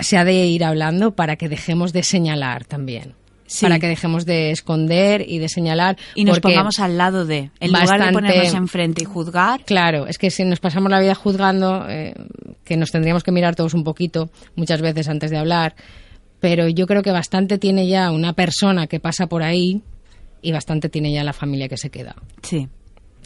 se 0.00 0.16
ha 0.16 0.24
de 0.24 0.46
ir 0.46 0.64
hablando 0.64 1.12
para 1.12 1.36
que 1.36 1.48
dejemos 1.48 1.92
de 1.92 2.02
señalar 2.02 2.64
también. 2.64 3.14
Sí. 3.46 3.64
para 3.66 3.80
que 3.80 3.88
dejemos 3.88 4.26
de 4.26 4.52
esconder 4.52 5.24
y 5.28 5.38
de 5.40 5.48
señalar. 5.48 5.96
Y 6.14 6.22
nos 6.24 6.38
pongamos 6.38 6.78
al 6.78 6.96
lado 6.96 7.26
de, 7.26 7.50
en 7.58 7.72
lugar 7.72 8.06
de 8.06 8.12
ponernos 8.12 8.54
enfrente 8.54 9.02
y 9.02 9.04
juzgar. 9.06 9.64
Claro, 9.64 10.06
es 10.06 10.18
que 10.18 10.30
si 10.30 10.44
nos 10.44 10.60
pasamos 10.60 10.88
la 10.88 11.00
vida 11.00 11.16
juzgando, 11.16 11.84
eh, 11.88 12.14
que 12.62 12.76
nos 12.76 12.92
tendríamos 12.92 13.24
que 13.24 13.32
mirar 13.32 13.56
todos 13.56 13.74
un 13.74 13.82
poquito, 13.82 14.30
muchas 14.54 14.80
veces 14.80 15.08
antes 15.08 15.32
de 15.32 15.38
hablar, 15.38 15.74
pero 16.38 16.68
yo 16.68 16.86
creo 16.86 17.02
que 17.02 17.10
bastante 17.10 17.58
tiene 17.58 17.88
ya 17.88 18.12
una 18.12 18.34
persona 18.34 18.86
que 18.86 19.00
pasa 19.00 19.26
por 19.26 19.42
ahí 19.42 19.82
y 20.42 20.52
bastante 20.52 20.88
tiene 20.88 21.12
ya 21.12 21.24
la 21.24 21.32
familia 21.32 21.68
que 21.68 21.76
se 21.76 21.90
queda, 21.90 22.14
Sí. 22.44 22.68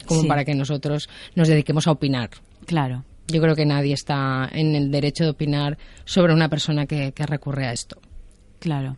como 0.07 0.21
Sí, 0.21 0.27
para 0.27 0.43
que 0.43 0.55
nosotros 0.55 1.07
nos 1.35 1.47
dediquemos 1.47 1.85
a 1.85 1.91
opinar. 1.91 2.31
Claro. 2.65 3.03
Yo 3.27 3.41
creo 3.41 3.55
que 3.55 3.65
nadie 3.65 3.93
está 3.93 4.49
en 4.51 4.75
el 4.75 4.91
derecho 4.91 5.23
de 5.23 5.31
opinar 5.31 5.77
sobre 6.05 6.33
una 6.33 6.49
persona 6.49 6.85
que, 6.85 7.11
que 7.11 7.25
recurre 7.25 7.67
a 7.67 7.73
esto. 7.73 7.99
Claro. 8.59 8.97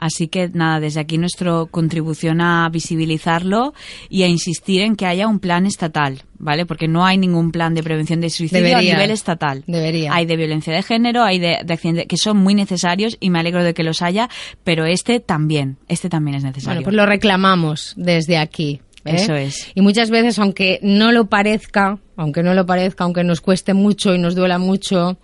Así 0.00 0.28
que 0.28 0.48
nada, 0.48 0.80
desde 0.80 0.98
aquí 0.98 1.18
nuestra 1.18 1.66
contribución 1.70 2.40
a 2.40 2.66
visibilizarlo 2.70 3.74
y 4.08 4.22
a 4.22 4.28
insistir 4.28 4.80
en 4.80 4.96
que 4.96 5.04
haya 5.04 5.28
un 5.28 5.40
plan 5.40 5.66
estatal, 5.66 6.22
¿vale? 6.38 6.64
Porque 6.64 6.88
no 6.88 7.04
hay 7.04 7.18
ningún 7.18 7.52
plan 7.52 7.74
de 7.74 7.82
prevención 7.82 8.18
de 8.22 8.30
suicidio 8.30 8.64
Debería. 8.64 8.92
a 8.92 8.96
nivel 8.96 9.10
estatal. 9.10 9.62
Debería. 9.66 10.14
Hay 10.14 10.24
de 10.24 10.36
violencia 10.36 10.72
de 10.72 10.82
género, 10.82 11.22
hay 11.22 11.38
de, 11.38 11.58
de 11.62 11.74
accidentes 11.74 12.06
que 12.06 12.16
son 12.16 12.38
muy 12.38 12.54
necesarios 12.54 13.18
y 13.20 13.28
me 13.28 13.40
alegro 13.40 13.62
de 13.62 13.74
que 13.74 13.82
los 13.82 14.00
haya, 14.00 14.30
pero 14.64 14.86
este 14.86 15.20
también, 15.20 15.76
este 15.86 16.08
también 16.08 16.38
es 16.38 16.44
necesario. 16.44 16.76
Bueno, 16.76 16.84
pues 16.84 16.96
lo 16.96 17.04
reclamamos 17.04 17.92
desde 17.98 18.38
aquí. 18.38 18.80
¿Eh? 19.04 19.16
Eso 19.16 19.34
es. 19.34 19.68
Y 19.74 19.80
muchas 19.80 20.10
veces, 20.10 20.38
aunque 20.38 20.78
no 20.82 21.12
lo 21.12 21.26
parezca, 21.26 21.98
aunque 22.16 22.42
no 22.42 22.54
lo 22.54 22.66
parezca, 22.66 23.04
aunque 23.04 23.24
nos 23.24 23.40
cueste 23.40 23.74
mucho 23.74 24.14
y 24.14 24.18
nos 24.18 24.34
duela 24.34 24.58
mucho, 24.58 25.18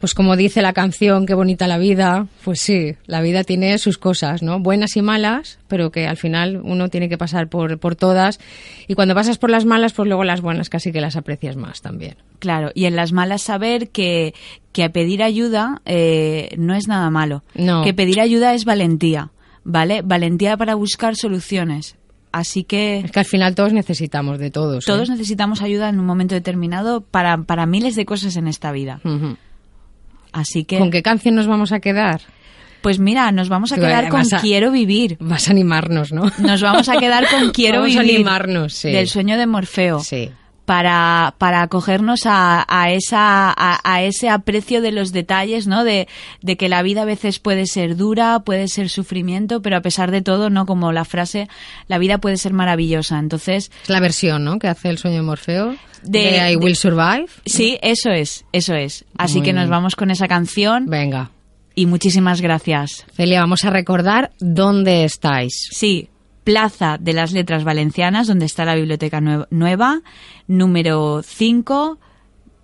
pues 0.00 0.14
como 0.14 0.34
dice 0.34 0.62
la 0.62 0.72
canción, 0.72 1.26
qué 1.26 1.34
bonita 1.34 1.68
la 1.68 1.76
vida, 1.76 2.26
pues 2.42 2.60
sí, 2.60 2.96
la 3.06 3.20
vida 3.20 3.44
tiene 3.44 3.76
sus 3.76 3.98
cosas, 3.98 4.42
¿no? 4.42 4.58
Buenas 4.58 4.96
y 4.96 5.02
malas, 5.02 5.58
pero 5.68 5.90
que 5.90 6.06
al 6.06 6.16
final 6.16 6.58
uno 6.64 6.88
tiene 6.88 7.10
que 7.10 7.18
pasar 7.18 7.48
por, 7.48 7.78
por 7.78 7.96
todas. 7.96 8.40
Y 8.88 8.94
cuando 8.94 9.14
pasas 9.14 9.36
por 9.36 9.50
las 9.50 9.66
malas, 9.66 9.92
pues 9.92 10.08
luego 10.08 10.24
las 10.24 10.40
buenas 10.40 10.70
casi 10.70 10.90
que 10.90 11.02
las 11.02 11.16
aprecias 11.16 11.56
más 11.56 11.82
también. 11.82 12.16
Claro, 12.38 12.70
y 12.74 12.86
en 12.86 12.96
las 12.96 13.12
malas 13.12 13.42
saber 13.42 13.90
que, 13.90 14.32
que 14.72 14.88
pedir 14.88 15.22
ayuda 15.22 15.82
eh, 15.84 16.54
no 16.56 16.74
es 16.74 16.88
nada 16.88 17.10
malo. 17.10 17.44
No. 17.54 17.84
Que 17.84 17.92
pedir 17.92 18.20
ayuda 18.22 18.54
es 18.54 18.64
valentía, 18.64 19.32
¿vale? 19.64 20.00
Valentía 20.02 20.56
para 20.56 20.76
buscar 20.76 21.14
soluciones. 21.14 21.96
Así 22.32 22.62
que 22.64 22.98
Es 23.00 23.10
que 23.10 23.18
al 23.20 23.24
final 23.26 23.54
todos 23.56 23.72
necesitamos 23.72 24.38
de 24.38 24.50
todos. 24.50 24.84
¿eh? 24.84 24.86
todos 24.86 25.10
necesitamos 25.10 25.62
ayuda 25.62 25.88
en 25.88 25.98
un 25.98 26.06
momento 26.06 26.34
determinado 26.34 27.00
para, 27.00 27.38
para 27.38 27.66
miles 27.66 27.96
de 27.96 28.04
cosas 28.04 28.36
en 28.36 28.46
esta 28.46 28.70
vida. 28.72 29.00
Así 30.32 30.64
que, 30.64 30.78
¿Con 30.78 30.90
qué 30.90 31.02
canción 31.02 31.34
nos 31.34 31.46
vamos 31.46 31.72
a 31.72 31.80
quedar? 31.80 32.20
pues 32.82 32.98
mira, 32.98 33.30
nos 33.30 33.48
vamos 33.50 33.72
a 33.72 33.74
Tú, 33.74 33.82
quedar 33.82 34.04
eh, 34.04 34.08
con 34.08 34.20
a- 34.20 34.40
Quiero 34.40 34.70
vivir. 34.70 35.16
Vas 35.20 35.48
a 35.48 35.50
animarnos, 35.50 36.12
¿no? 36.12 36.30
Nos 36.38 36.62
vamos 36.62 36.88
a 36.88 36.96
quedar 36.98 37.26
con 37.28 37.50
Quiero 37.52 37.80
Vamos 37.80 37.96
a 37.96 38.00
vivir. 38.00 38.14
animarnos, 38.16 38.72
sí. 38.74 38.90
Del 38.90 39.06
sueño 39.08 39.36
de 39.36 39.46
Morfeo. 39.46 40.00
Sí. 40.00 40.30
Para, 40.70 41.34
para 41.38 41.62
acogernos 41.62 42.26
a, 42.26 42.64
a, 42.68 42.92
esa, 42.92 43.50
a, 43.50 43.80
a 43.82 44.02
ese 44.04 44.28
aprecio 44.28 44.80
de 44.80 44.92
los 44.92 45.10
detalles, 45.10 45.66
¿no? 45.66 45.82
De, 45.82 46.06
de 46.42 46.56
que 46.56 46.68
la 46.68 46.82
vida 46.82 47.02
a 47.02 47.04
veces 47.04 47.40
puede 47.40 47.66
ser 47.66 47.96
dura, 47.96 48.38
puede 48.44 48.68
ser 48.68 48.88
sufrimiento, 48.88 49.62
pero 49.62 49.76
a 49.76 49.80
pesar 49.80 50.12
de 50.12 50.22
todo, 50.22 50.48
¿no? 50.48 50.66
Como 50.66 50.92
la 50.92 51.04
frase, 51.04 51.48
la 51.88 51.98
vida 51.98 52.18
puede 52.18 52.36
ser 52.36 52.52
maravillosa. 52.52 53.18
Entonces, 53.18 53.72
Es 53.82 53.88
la 53.90 53.98
versión, 53.98 54.44
¿no? 54.44 54.60
Que 54.60 54.68
hace 54.68 54.90
el 54.90 54.98
sueño 54.98 55.16
de 55.16 55.22
Morfeo. 55.22 55.74
De- 56.04 56.18
De, 56.20 56.36
I 56.36 56.50
de- 56.50 56.56
Will 56.58 56.76
Survive. 56.76 57.26
sí, 57.46 57.76
eso 57.82 58.10
es, 58.12 58.44
eso 58.52 58.74
es. 58.76 59.04
Así 59.18 59.38
Muy 59.38 59.46
que 59.46 59.52
nos 59.52 59.68
vamos 59.68 59.96
con 59.96 60.12
esa 60.12 60.28
canción 60.28 60.86
Venga. 60.86 61.32
y 61.74 61.86
muchísimas 61.86 62.40
gracias. 62.42 63.04
Celia, 63.12 63.40
vamos 63.40 63.64
a 63.64 63.70
recordar 63.70 64.30
dónde 64.38 65.02
estáis. 65.02 65.66
Sí, 65.72 66.08
Plaza 66.44 66.96
de 67.00 67.12
las 67.12 67.32
Letras 67.32 67.64
Valencianas, 67.64 68.26
donde 68.26 68.46
está 68.46 68.64
la 68.64 68.74
Biblioteca 68.74 69.20
Nue- 69.20 69.46
Nueva, 69.50 70.00
número 70.46 71.22
5, 71.22 71.98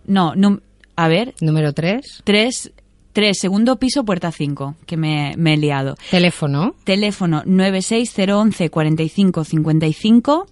no, 0.06 0.34
num- 0.34 0.60
a 0.96 1.08
ver, 1.08 1.34
Número 1.40 1.72
3. 1.72 2.22
3, 2.24 2.72
3, 3.12 3.38
segundo 3.38 3.76
piso, 3.76 4.04
puerta 4.04 4.32
5, 4.32 4.76
que 4.86 4.96
me, 4.96 5.34
me 5.36 5.54
he 5.54 5.56
liado. 5.56 5.96
Teléfono. 6.10 6.74
Teléfono 6.84 7.42
96011 7.46 8.70
45 8.70 9.44
55 9.44 10.46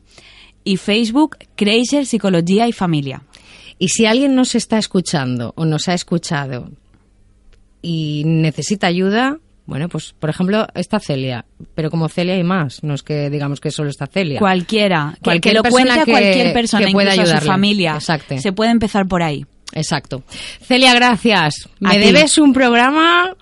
y 0.64 0.76
Facebook 0.76 1.36
Kreiser 1.56 2.06
Psicología 2.06 2.66
y 2.68 2.72
Familia. 2.72 3.22
Y 3.78 3.88
si 3.88 4.06
alguien 4.06 4.34
nos 4.34 4.54
está 4.54 4.78
escuchando 4.78 5.52
o 5.56 5.64
nos 5.64 5.88
ha 5.88 5.94
escuchado 5.94 6.70
y 7.82 8.22
necesita 8.24 8.86
ayuda, 8.86 9.38
bueno, 9.66 9.88
pues 9.88 10.14
por 10.18 10.30
ejemplo, 10.30 10.66
está 10.74 11.00
Celia. 11.00 11.44
Pero 11.74 11.90
como 11.90 12.08
Celia 12.08 12.34
hay 12.34 12.44
más, 12.44 12.82
no 12.82 12.94
es 12.94 13.02
que 13.02 13.30
digamos 13.30 13.60
que 13.60 13.70
solo 13.70 13.90
está 13.90 14.06
Celia. 14.06 14.38
Cualquiera, 14.38 15.10
que- 15.10 15.16
que, 15.16 15.24
Cualquier 15.24 15.54
lo 15.54 15.62
persona 15.62 15.84
cuente 15.94 16.00
a 16.00 16.04
cualquier 16.04 16.52
persona, 16.52 16.86
que 16.86 16.92
pueda 16.92 17.14
incluso 17.14 17.34
a 17.36 17.40
su 17.40 17.46
familia. 17.46 17.94
Exacto. 17.94 18.38
Se 18.38 18.52
puede 18.52 18.70
empezar 18.70 19.06
por 19.06 19.22
ahí. 19.22 19.46
Exacto. 19.72 20.22
Celia, 20.62 20.94
gracias. 20.94 21.68
A 21.82 21.88
Me 21.88 21.98
ti. 21.98 22.06
debes 22.06 22.38
un 22.38 22.52
programa 22.52 23.34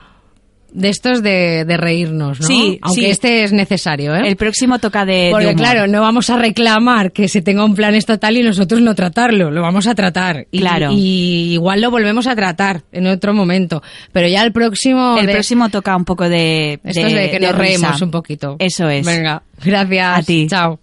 de 0.73 0.89
estos 0.89 1.23
de, 1.23 1.65
de 1.67 1.77
reírnos, 1.77 2.41
¿no? 2.41 2.47
Sí, 2.47 2.79
Aunque 2.83 3.01
sí. 3.03 3.07
este 3.07 3.45
es 3.45 3.53
necesario, 3.53 4.15
¿eh? 4.15 4.23
El 4.27 4.37
próximo 4.37 4.79
toca 4.79 5.05
de, 5.05 5.13
de 5.27 5.31
Porque 5.31 5.55
claro, 5.55 5.87
no 5.87 6.01
vamos 6.01 6.31
a 6.31 6.37
reclamar 6.39 7.13
que 7.13 7.29
se 7.29 7.43
tenga 7.43 7.65
un 7.65 7.75
plan 7.75 7.95
estatal 7.95 8.37
y 8.37 8.43
nosotros 8.43 8.81
no 8.81 8.95
tratarlo, 8.95 9.51
lo 9.51 9.63
vamos 9.63 9.87
a 9.87 9.95
tratar. 9.95 10.47
Y, 10.51 10.61
Claro. 10.61 10.91
y 10.93 11.53
igual 11.53 11.81
lo 11.81 11.91
volvemos 11.91 12.27
a 12.27 12.35
tratar 12.37 12.83
en 12.93 13.07
otro 13.07 13.35
momento. 13.35 13.83
Pero 14.13 14.29
ya 14.29 14.43
el 14.43 14.53
próximo... 14.53 15.17
el 15.19 15.27
de- 15.27 15.33
próximo 15.33 15.69
toca 15.69 15.95
un 15.97 16.05
poco 16.05 16.29
de, 16.29 16.81
Esto 16.85 17.07
es 17.07 17.15
de 17.15 17.31
que 17.31 17.41
nos 17.41 17.55
reímos 17.57 18.01
un 18.03 18.11
poquito. 18.11 18.57
Eso 18.59 18.89
es. 18.89 19.05
Venga, 19.05 19.43
gracias. 19.65 20.19
A 20.19 20.23
ti. 20.23 20.47
Chao. 20.49 20.79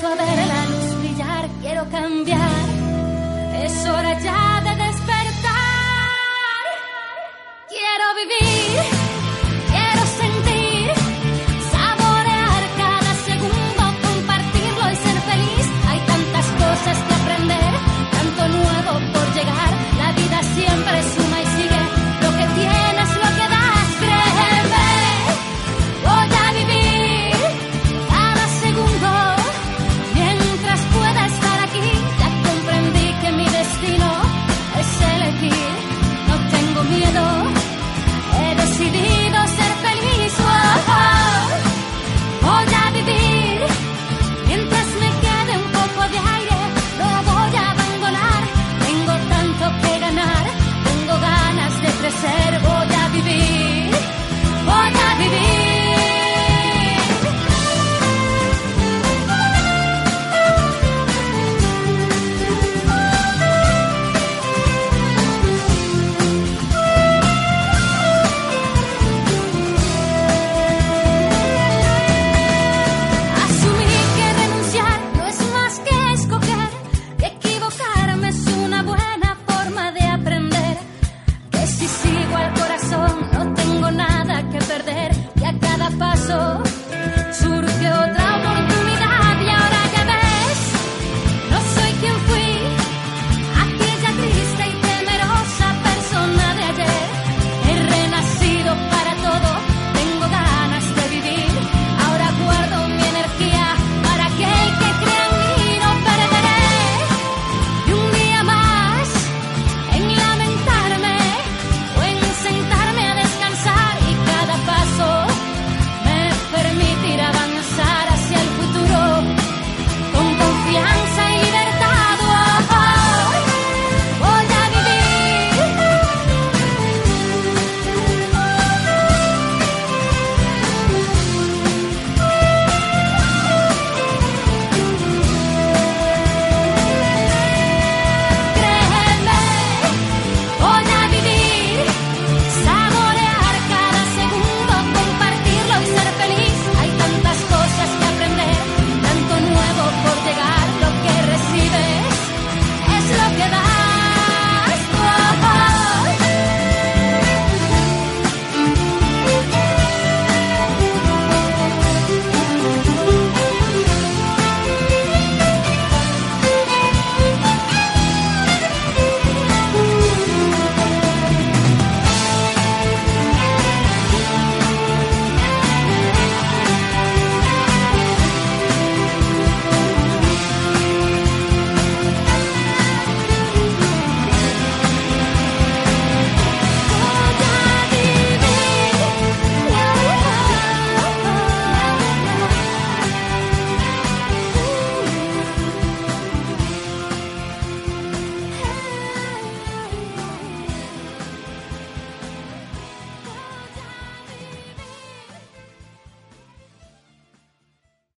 Empiezo 0.00 0.22
a 0.22 0.26
ver 0.26 0.46
la 0.46 0.64
luz 0.66 0.98
brillar. 1.00 1.48
Quiero 1.60 1.90
cambiar. 1.90 2.50
Es 3.62 3.86
hora 3.86 4.18
ya 4.20 4.60
de 4.62 4.69